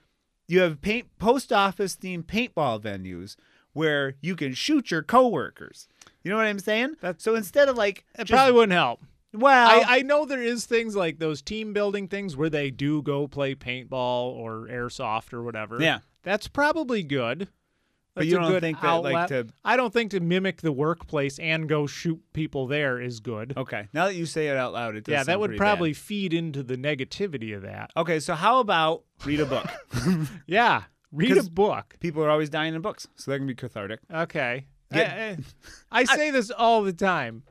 [0.48, 3.36] you have paint post office themed paintball venues
[3.72, 5.88] where you can shoot your coworkers.
[6.22, 6.96] You know what I'm saying?
[7.00, 9.00] That's- so instead of like It just- probably wouldn't help.
[9.34, 13.02] well, I, I know there is things like those team building things where they do
[13.02, 13.90] go play paintball
[14.34, 15.80] or airsoft or whatever.
[15.80, 15.98] Yeah.
[16.22, 17.48] That's probably good.
[18.17, 21.39] But you don't good think that, like, to- I don't think to mimic the workplace
[21.39, 23.53] and go shoot people there is good.
[23.57, 23.89] okay.
[23.93, 25.64] Now that you say it out loud, it does yeah, that would pretty bad.
[25.67, 27.91] probably feed into the negativity of that.
[27.97, 29.67] Okay, so how about read a book?
[30.47, 30.83] Yeah.
[31.12, 31.95] Read a book.
[32.01, 34.01] People are always dying in books, so that can be cathartic.
[34.12, 34.67] Okay.
[34.93, 35.37] Get- I, I-
[36.01, 37.43] I say this all the time.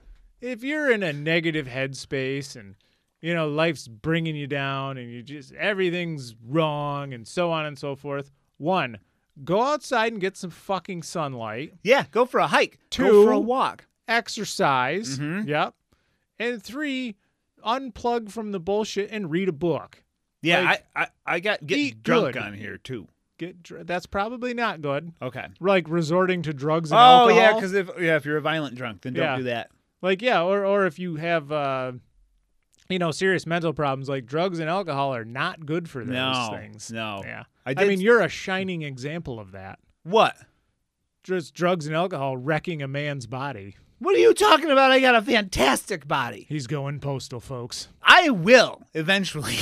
[0.41, 2.75] If you're in a negative headspace and
[3.21, 7.77] you know life's bringing you down and you just everything's wrong and so on and
[7.79, 8.97] so forth, one,
[9.43, 11.73] go outside and get some fucking sunlight.
[11.83, 12.79] Yeah, go for a hike.
[12.95, 13.25] go Two.
[13.25, 13.85] for a walk.
[14.07, 15.19] Exercise.
[15.19, 15.47] Mhm.
[15.47, 15.73] Yep.
[16.39, 17.15] And three,
[17.65, 20.03] unplug from the bullshit and read a book.
[20.41, 22.41] Yeah, Like, I, I, I got get drunk good.
[22.43, 23.07] on here too.
[23.37, 25.11] Get dr- that's probably not good.
[25.21, 25.47] Okay.
[25.59, 27.41] Like resorting to drugs and Oh alcohol.
[27.41, 29.37] yeah, because if yeah, if you're a violent drunk, then don't Yeah.
[29.37, 29.71] do that.
[30.01, 31.91] like yeah or or if you have uh
[32.89, 36.49] you know serious mental problems like drugs and alcohol are not good for those No,
[36.51, 37.21] things no.
[37.25, 40.35] yeah I I, mean you're a shining example of that What?
[41.23, 44.91] just drugs and alcohol wrecking a man's body What are you talking about?
[44.91, 46.45] I got a fantastic body.
[46.49, 49.57] he's going postal folks I will eventually.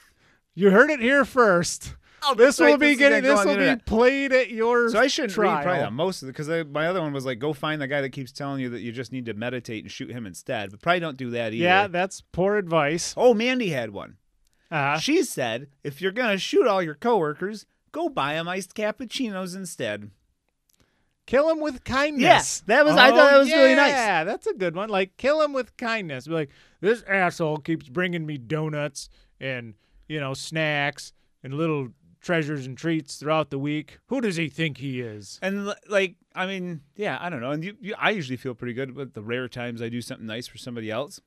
[0.54, 1.94] you heard it here first
[2.28, 5.32] oh, this will be getting this this will be played at your So I shouldn't
[5.34, 5.56] trial.
[5.56, 7.86] read probably that most of it because my other one was like, go find the
[7.86, 10.70] guy that keeps telling you that you just need to meditate and shoot him instead.
[10.70, 11.64] But probably don't do that either.
[11.64, 14.16] yeah that's poor advice Oh, Mandy had one.
[14.70, 19.54] Uh, She said, if you're gonna shoot all your coworkers, go buy them iced cappuccinos
[19.56, 20.10] instead.
[21.26, 23.90] kill him with kindness Yes, that was- I thought that was really nice.
[23.90, 26.50] yeah that's a good one like kill him with kindness be like
[26.80, 29.08] this asshole keeps bringing me donuts
[29.40, 29.74] and
[30.08, 31.12] you know snacks
[31.42, 31.88] and little
[32.20, 36.46] treasures and treats throughout the week who does he think he is And like, I
[36.46, 37.50] mean, yeah, I don't know.
[37.52, 40.26] And you, you, I usually feel pretty good with the rare times I do something
[40.26, 41.18] nice for somebody else.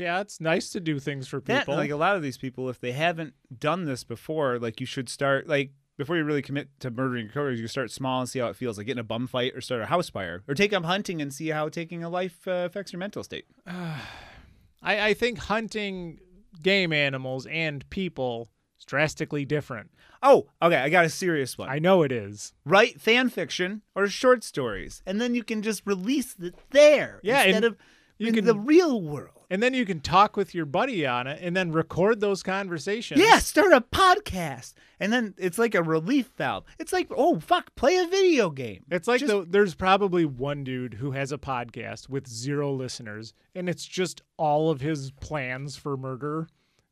[0.00, 2.80] Yeah it's nice to do things for people like a lot of these people, if
[2.80, 6.90] they haven't done this before, like you should start like before you really commit to
[6.90, 9.26] murdering your coworkers, you start small and see how it feels, like getting a bum
[9.26, 12.08] fight or start a house fire, or take up hunting and see how taking a
[12.08, 13.44] life uh, affects your mental state.
[13.66, 16.18] I, I think hunting
[16.62, 19.90] game animals and people is drastically different
[20.22, 21.68] Oh, okay, I got a serious one.
[21.68, 25.82] i know it is Write fan fiction or short stories, and then you can just
[25.86, 27.76] release it there Yeah, instead and of
[28.20, 29.46] you in can- the real world.
[29.50, 33.20] and then you can talk with your buddy on it and then record those conversations
[33.20, 36.64] Yeah, start a podcast, and then it's like a relief valve.
[36.78, 38.84] It's like, oh fuck, play a video game.
[38.90, 43.32] It's like Just- the, there's probably one dude who has a podcast with zero listeners,
[43.54, 46.48] and it's just all of his plans for murder.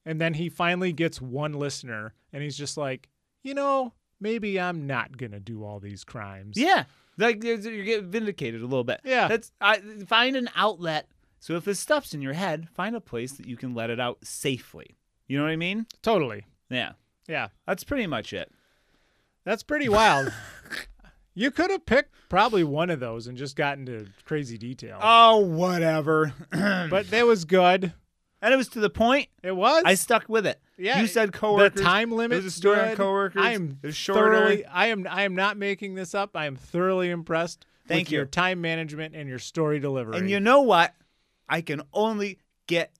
[0.06, 3.10] And then he finally gets one listener, and he's just like,
[3.42, 6.56] you know, maybe I'm not gonna do all these crimes.
[6.56, 6.84] Yeah,
[7.18, 9.00] like you're getting vindicated a little bit.
[9.04, 9.28] Yeah.
[9.28, 11.08] that's I find an outlet.
[11.40, 14.00] So if this stuff's in your head, find a place that you can let it
[14.00, 14.96] out safely.
[15.26, 15.86] You know what I mean?
[16.02, 16.44] totally.
[16.70, 16.92] Yeah,
[17.28, 18.50] Yeah, that's pretty much it.
[19.44, 20.32] that's pretty wild.
[21.34, 24.98] You could have picked probably one of those and just gotten to crazy detail.
[25.00, 26.32] Oh, whatever.
[26.50, 27.92] but that was good.
[28.42, 29.28] and it was to the point.
[29.44, 29.84] It was.
[29.86, 30.60] I stuck with it.
[30.76, 31.00] yeah.
[31.00, 31.78] you said coworkers.
[31.78, 32.32] the time limit.
[32.38, 33.40] It was a story on coworkers.
[33.40, 34.20] I am It was shorter.
[34.36, 34.64] thoroughly.
[34.66, 35.06] I am.
[35.08, 36.36] I am not making this up.
[36.36, 37.64] I am thoroughly impressed.
[37.86, 38.16] Thank with you.
[38.18, 40.18] your time management and your story delivery.
[40.18, 40.92] And you know what?
[41.48, 42.92] I can only get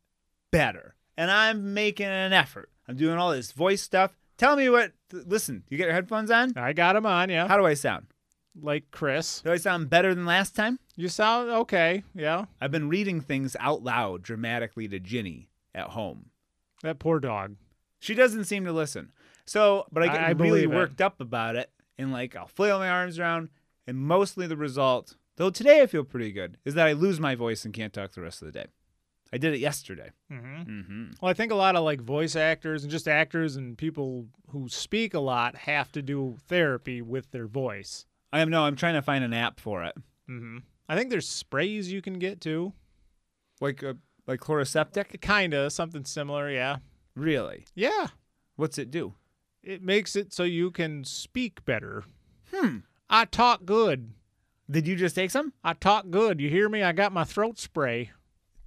[0.51, 0.95] better.
[1.17, 2.71] And I'm making an effort.
[2.89, 4.17] I'm doing all this voice stuff.
[4.37, 4.93] Tell me what.
[5.13, 6.53] Listen, you get your headphones on?
[6.57, 7.29] I got them on.
[7.29, 7.49] Yeah.
[7.49, 8.07] How do I sound?
[8.61, 9.41] like Chris.
[9.43, 10.81] Do I sound better than last time?
[10.97, 12.03] You sound okay.
[12.13, 12.47] Yeah.
[12.61, 16.31] I've been reading things out loud dramatically to Ginny at home.
[16.83, 17.55] That poor dog.
[18.01, 19.13] She doesn't seem to listen.
[19.47, 20.75] So, but I get I- really believe it.
[20.77, 23.51] worked up about it, and like I'll flail my arms around,
[23.87, 27.35] and mostly the result, though today I feel pretty good, is that I lose my
[27.35, 28.67] voice and can't talk the rest of the day.
[29.33, 30.11] I did it yesterday.
[30.31, 31.05] hmm Mm-hmm.
[31.21, 34.69] Well, I think a lot of like voice actors and just actors and people who
[34.69, 38.07] speak a lot have to do therapy with their voice.
[38.33, 38.63] I am no.
[38.65, 39.95] I'm trying to find an app for it,
[40.27, 40.59] hmm
[40.89, 42.73] I think there's sprays you can get too.
[43.61, 43.95] like uh,
[44.27, 45.21] like Chloraseptic.
[45.21, 46.51] Kinda something similar.
[46.51, 46.77] Yeah.
[47.15, 47.67] Really?
[47.75, 48.09] Yeah.
[48.57, 49.15] What's it do?
[49.63, 52.05] It makes it so you can speak better.
[52.55, 52.79] Hmm.
[53.11, 54.13] I talk good.
[54.71, 55.53] Did you just take some?
[55.65, 56.41] I talk good.
[56.41, 56.83] You hear me?
[56.83, 58.11] I got my throat spray.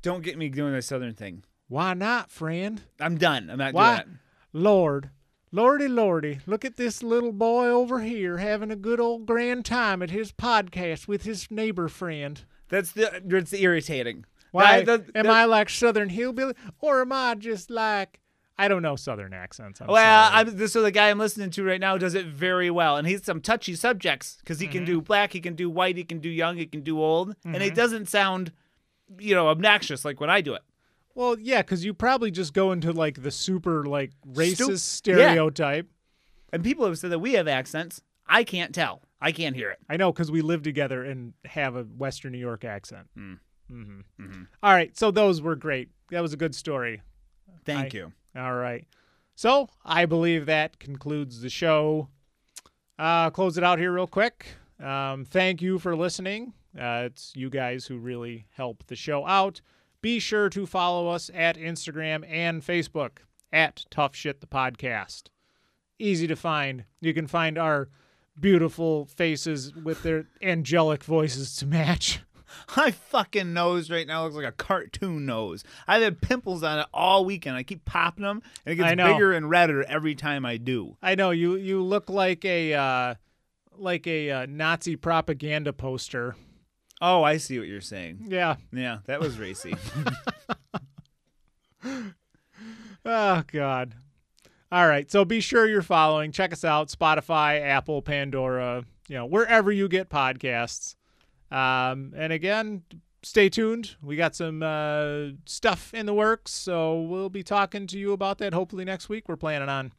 [0.01, 1.43] Don't get me doing the southern thing.
[1.67, 2.81] Why not, friend?
[2.99, 3.49] I'm done.
[3.49, 3.97] I'm not Why?
[3.97, 4.17] doing it.
[4.53, 5.09] Lord,
[5.51, 10.01] lordy, lordy, look at this little boy over here having a good old grand time
[10.01, 12.41] at his podcast with his neighbor friend.
[12.69, 13.21] That's the.
[13.37, 14.25] It's irritating.
[14.51, 18.19] Why That- that- am that- I like Southern hillbilly, or am I just like
[18.63, 19.81] I don't know Southern accents?
[19.81, 20.47] I'm Well, sorry.
[20.49, 23.07] I'm, this so the guy I'm listening to right now does it very well, and
[23.07, 24.93] he's some touchy subjects because he can Mm-hmm.
[24.93, 27.55] do black, he can do white, he can do young, he can do old, and
[27.55, 27.63] Mm-hmm.
[27.63, 28.51] it doesn't sound,
[29.19, 30.61] you know, obnoxious like when I do it.
[31.15, 34.75] well, yeah, because you probably just go into like the super like racist yeah.
[35.25, 35.87] stereotype.
[36.53, 38.01] And people have said that we have accents.
[38.27, 39.01] I can't tell.
[39.21, 39.79] I can't hear it.
[39.89, 43.07] I know because we live together and have a Western New York accent.
[43.17, 43.39] Mm.
[43.69, 44.47] hmm Mhm.
[44.63, 45.89] All right, so those were great.
[46.11, 47.01] That was a good story.
[47.65, 48.13] Thank I- you.
[48.35, 48.85] All right.
[49.35, 52.09] So I believe that concludes the show.
[52.99, 54.45] Uh, close it out here real quick.
[54.79, 56.53] Um, thank you for listening.
[56.77, 59.61] Uh, it's you guys who really help the show out.
[60.01, 63.19] Be sure to follow us at Instagram and Facebook
[63.51, 65.23] at Tough Shit the Podcast.
[65.99, 66.85] Easy to find.
[66.99, 67.89] You can find our
[68.39, 72.21] beautiful faces with their angelic voices to match.
[72.77, 75.63] My fucking nose right now looks like a cartoon nose.
[75.87, 77.55] I've had pimples on it all weekend.
[77.55, 80.97] I keep popping them, and it gets bigger and redder every time I do.
[81.01, 81.55] I know you.
[81.55, 83.15] You look like a uh,
[83.77, 86.35] like a uh, Nazi propaganda poster.
[87.01, 88.25] Oh, I see what you're saying.
[88.27, 88.57] Yeah.
[88.71, 89.75] Yeah, that was racy.
[93.05, 93.95] Oh God.
[94.71, 95.09] All right.
[95.09, 96.31] So be sure you're following.
[96.31, 98.85] Check us out: Spotify, Apple, Pandora.
[99.07, 100.95] You know, wherever you get podcasts.
[101.51, 102.83] Um, and again,
[103.23, 103.95] stay tuned.
[104.01, 108.37] We got some uh, stuff in the works, so we'll be talking to you about
[108.39, 109.27] that hopefully next week.
[109.27, 109.93] We're planning on.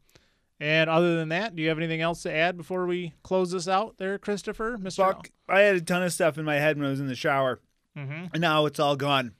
[0.59, 3.67] And other than that, do you have anything else to add before we close this
[3.67, 5.03] out, there, Christopher, Mister?
[5.03, 7.15] Fuck, I had a ton of stuff in my head when I was in the
[7.15, 7.59] shower.
[7.97, 8.25] Mm-hmm.
[8.33, 9.33] and now it's all gone.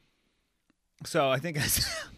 [1.05, 1.68] So I think I,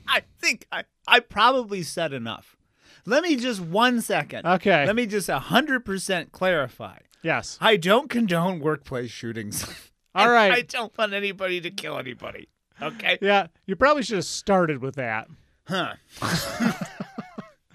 [0.17, 2.57] I think I, I probably said enough.
[3.05, 4.45] Let me just one second.
[4.45, 4.85] Okay.
[4.85, 6.97] Let me just hundred percent clarify.
[7.25, 7.57] Yes.
[7.59, 9.65] I don't condone workplace shootings.
[10.15, 10.51] All right.
[10.53, 12.47] I don't want anybody to kill anybody.
[12.81, 13.17] Okay.
[13.21, 13.47] Yeah.
[13.65, 15.27] You probably should have started with that.
[15.67, 15.95] Huh.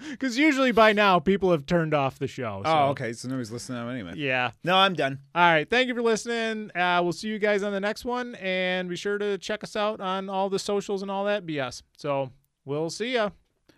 [0.08, 2.62] Because usually by now people have turned off the show.
[2.64, 3.12] so- Oh, okay.
[3.12, 4.14] So nobody's listening now anyway.
[4.16, 4.50] Yeah.
[4.64, 5.18] No, I'm done.
[5.34, 5.68] All right.
[5.68, 6.70] Thank you for listening.
[6.74, 8.34] Uh, we'll see you guys on the next one.
[8.36, 11.82] And be sure to check us out on all the socials and all that BS.
[11.98, 12.30] So
[12.64, 13.30] we'll see ya.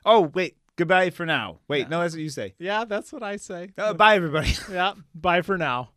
[0.06, 0.56] Oh, wait.
[0.76, 1.58] Goodbye for now.
[1.68, 1.88] Wait, yeah.
[1.88, 2.54] no, that's what you say.
[2.58, 3.70] Yeah, that's what I say.
[3.76, 4.54] Uh, bye, everybody.
[4.70, 5.90] yeah, bye for now.